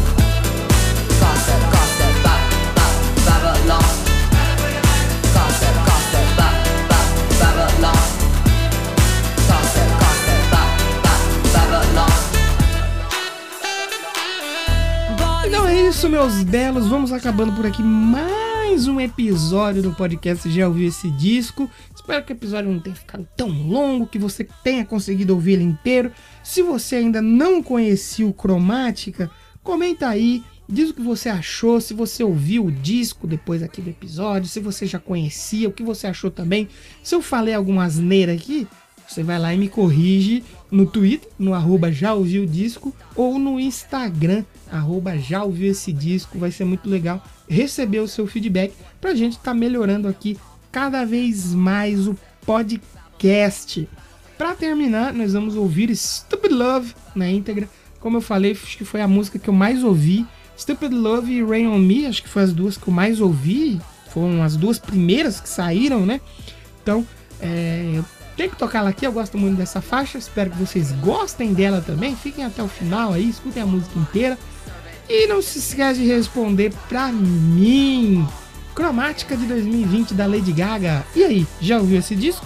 Meus 16.25 16.41
belos. 16.41 16.87
Vamos 16.87 17.13
acabando 17.13 17.53
por 17.53 17.67
aqui 17.67 17.83
mais 17.83 18.87
um 18.87 18.99
episódio 18.99 19.83
do 19.83 19.93
podcast 19.93 20.49
Já 20.49 20.67
ouviu 20.67 20.87
esse 20.87 21.11
disco? 21.11 21.69
Espero 21.93 22.25
que 22.25 22.33
o 22.33 22.35
episódio 22.35 22.71
não 22.71 22.79
tenha 22.79 22.95
ficado 22.95 23.27
tão 23.37 23.47
longo, 23.49 24.07
que 24.07 24.17
você 24.17 24.43
tenha 24.63 24.83
conseguido 24.83 25.35
ouvir 25.35 25.53
ele 25.53 25.63
inteiro. 25.63 26.11
Se 26.43 26.63
você 26.63 26.95
ainda 26.95 27.21
não 27.21 27.61
conhecia 27.61 28.25
o 28.25 28.33
Cromática, 28.33 29.29
comenta 29.61 30.09
aí, 30.09 30.43
diz 30.67 30.89
o 30.89 30.95
que 30.95 31.01
você 31.01 31.29
achou, 31.29 31.79
se 31.79 31.93
você 31.93 32.23
ouviu 32.23 32.65
o 32.65 32.71
disco 32.71 33.27
depois 33.27 33.61
aqui 33.61 33.79
do 33.79 33.91
episódio, 33.91 34.49
se 34.49 34.59
você 34.59 34.87
já 34.87 34.97
conhecia, 34.97 35.69
o 35.69 35.73
que 35.73 35.83
você 35.83 36.07
achou 36.07 36.31
também. 36.31 36.67
Se 37.03 37.13
eu 37.13 37.21
falei 37.21 37.53
alguma 37.53 37.83
asneira 37.83 38.33
aqui, 38.33 38.67
você 39.07 39.23
vai 39.23 39.39
lá 39.39 39.53
e 39.53 39.57
me 39.57 39.69
corrige 39.69 40.43
no 40.71 40.85
Twitter, 40.85 41.29
no 41.37 41.53
arroba 41.53 41.91
já 41.91 42.13
ouviu 42.13 42.45
disco, 42.45 42.93
ou 43.15 43.37
no 43.37 43.59
Instagram, 43.59 44.43
arroba 44.71 45.17
já 45.17 45.43
ouviu 45.43 45.71
esse 45.71 45.93
disco. 45.93 46.37
Vai 46.37 46.51
ser 46.51 46.65
muito 46.65 46.89
legal 46.89 47.23
receber 47.47 47.99
o 47.99 48.07
seu 48.07 48.25
feedback 48.27 48.73
pra 48.99 49.15
gente 49.15 49.33
estar 49.33 49.53
melhorando 49.53 50.07
aqui 50.07 50.37
cada 50.71 51.05
vez 51.05 51.53
mais 51.53 52.07
o 52.07 52.17
podcast. 52.45 53.87
Pra 54.37 54.53
terminar, 54.53 55.13
nós 55.13 55.33
vamos 55.33 55.55
ouvir 55.55 55.95
Stupid 55.95 56.51
Love 56.51 56.93
na 57.15 57.29
íntegra. 57.29 57.69
Como 57.99 58.17
eu 58.17 58.21
falei, 58.21 58.51
acho 58.51 58.77
que 58.77 58.85
foi 58.85 59.01
a 59.01 59.07
música 59.07 59.39
que 59.39 59.49
eu 59.49 59.53
mais 59.53 59.83
ouvi. 59.83 60.25
Stupid 60.57 60.91
Love 60.91 61.31
e 61.31 61.43
Rain 61.43 61.67
on 61.67 61.79
Me, 61.79 62.05
acho 62.05 62.21
que 62.21 62.29
foi 62.29 62.43
as 62.43 62.53
duas 62.53 62.77
que 62.77 62.87
eu 62.87 62.93
mais 62.93 63.21
ouvi. 63.21 63.79
Foram 64.09 64.43
as 64.43 64.55
duas 64.55 64.77
primeiras 64.77 65.39
que 65.39 65.49
saíram, 65.49 66.05
né? 66.05 66.19
Então, 66.81 67.05
é, 67.39 68.01
tem 68.35 68.49
que 68.49 68.55
tocar 68.55 68.79
ela 68.79 68.89
aqui. 68.89 69.05
Eu 69.05 69.11
gosto 69.11 69.37
muito 69.37 69.57
dessa 69.57 69.81
faixa. 69.81 70.17
Espero 70.17 70.51
que 70.51 70.57
vocês 70.57 70.91
gostem 70.93 71.53
dela 71.53 71.81
também. 71.81 72.15
Fiquem 72.15 72.43
até 72.43 72.61
o 72.61 72.67
final 72.67 73.13
aí, 73.13 73.29
escutem 73.29 73.63
a 73.63 73.65
música 73.65 73.97
inteira. 73.97 74.37
E 75.07 75.27
não 75.27 75.41
se 75.41 75.59
esquece 75.59 76.01
de 76.01 76.07
responder 76.07 76.73
pra 76.89 77.11
mim. 77.11 78.27
Cromática 78.73 79.37
de 79.37 79.45
2020 79.45 80.13
da 80.13 80.25
Lady 80.25 80.51
Gaga. 80.51 81.05
E 81.15 81.23
aí, 81.23 81.47
já 81.61 81.77
ouviu 81.77 81.99
esse 81.99 82.15
disco? 82.15 82.45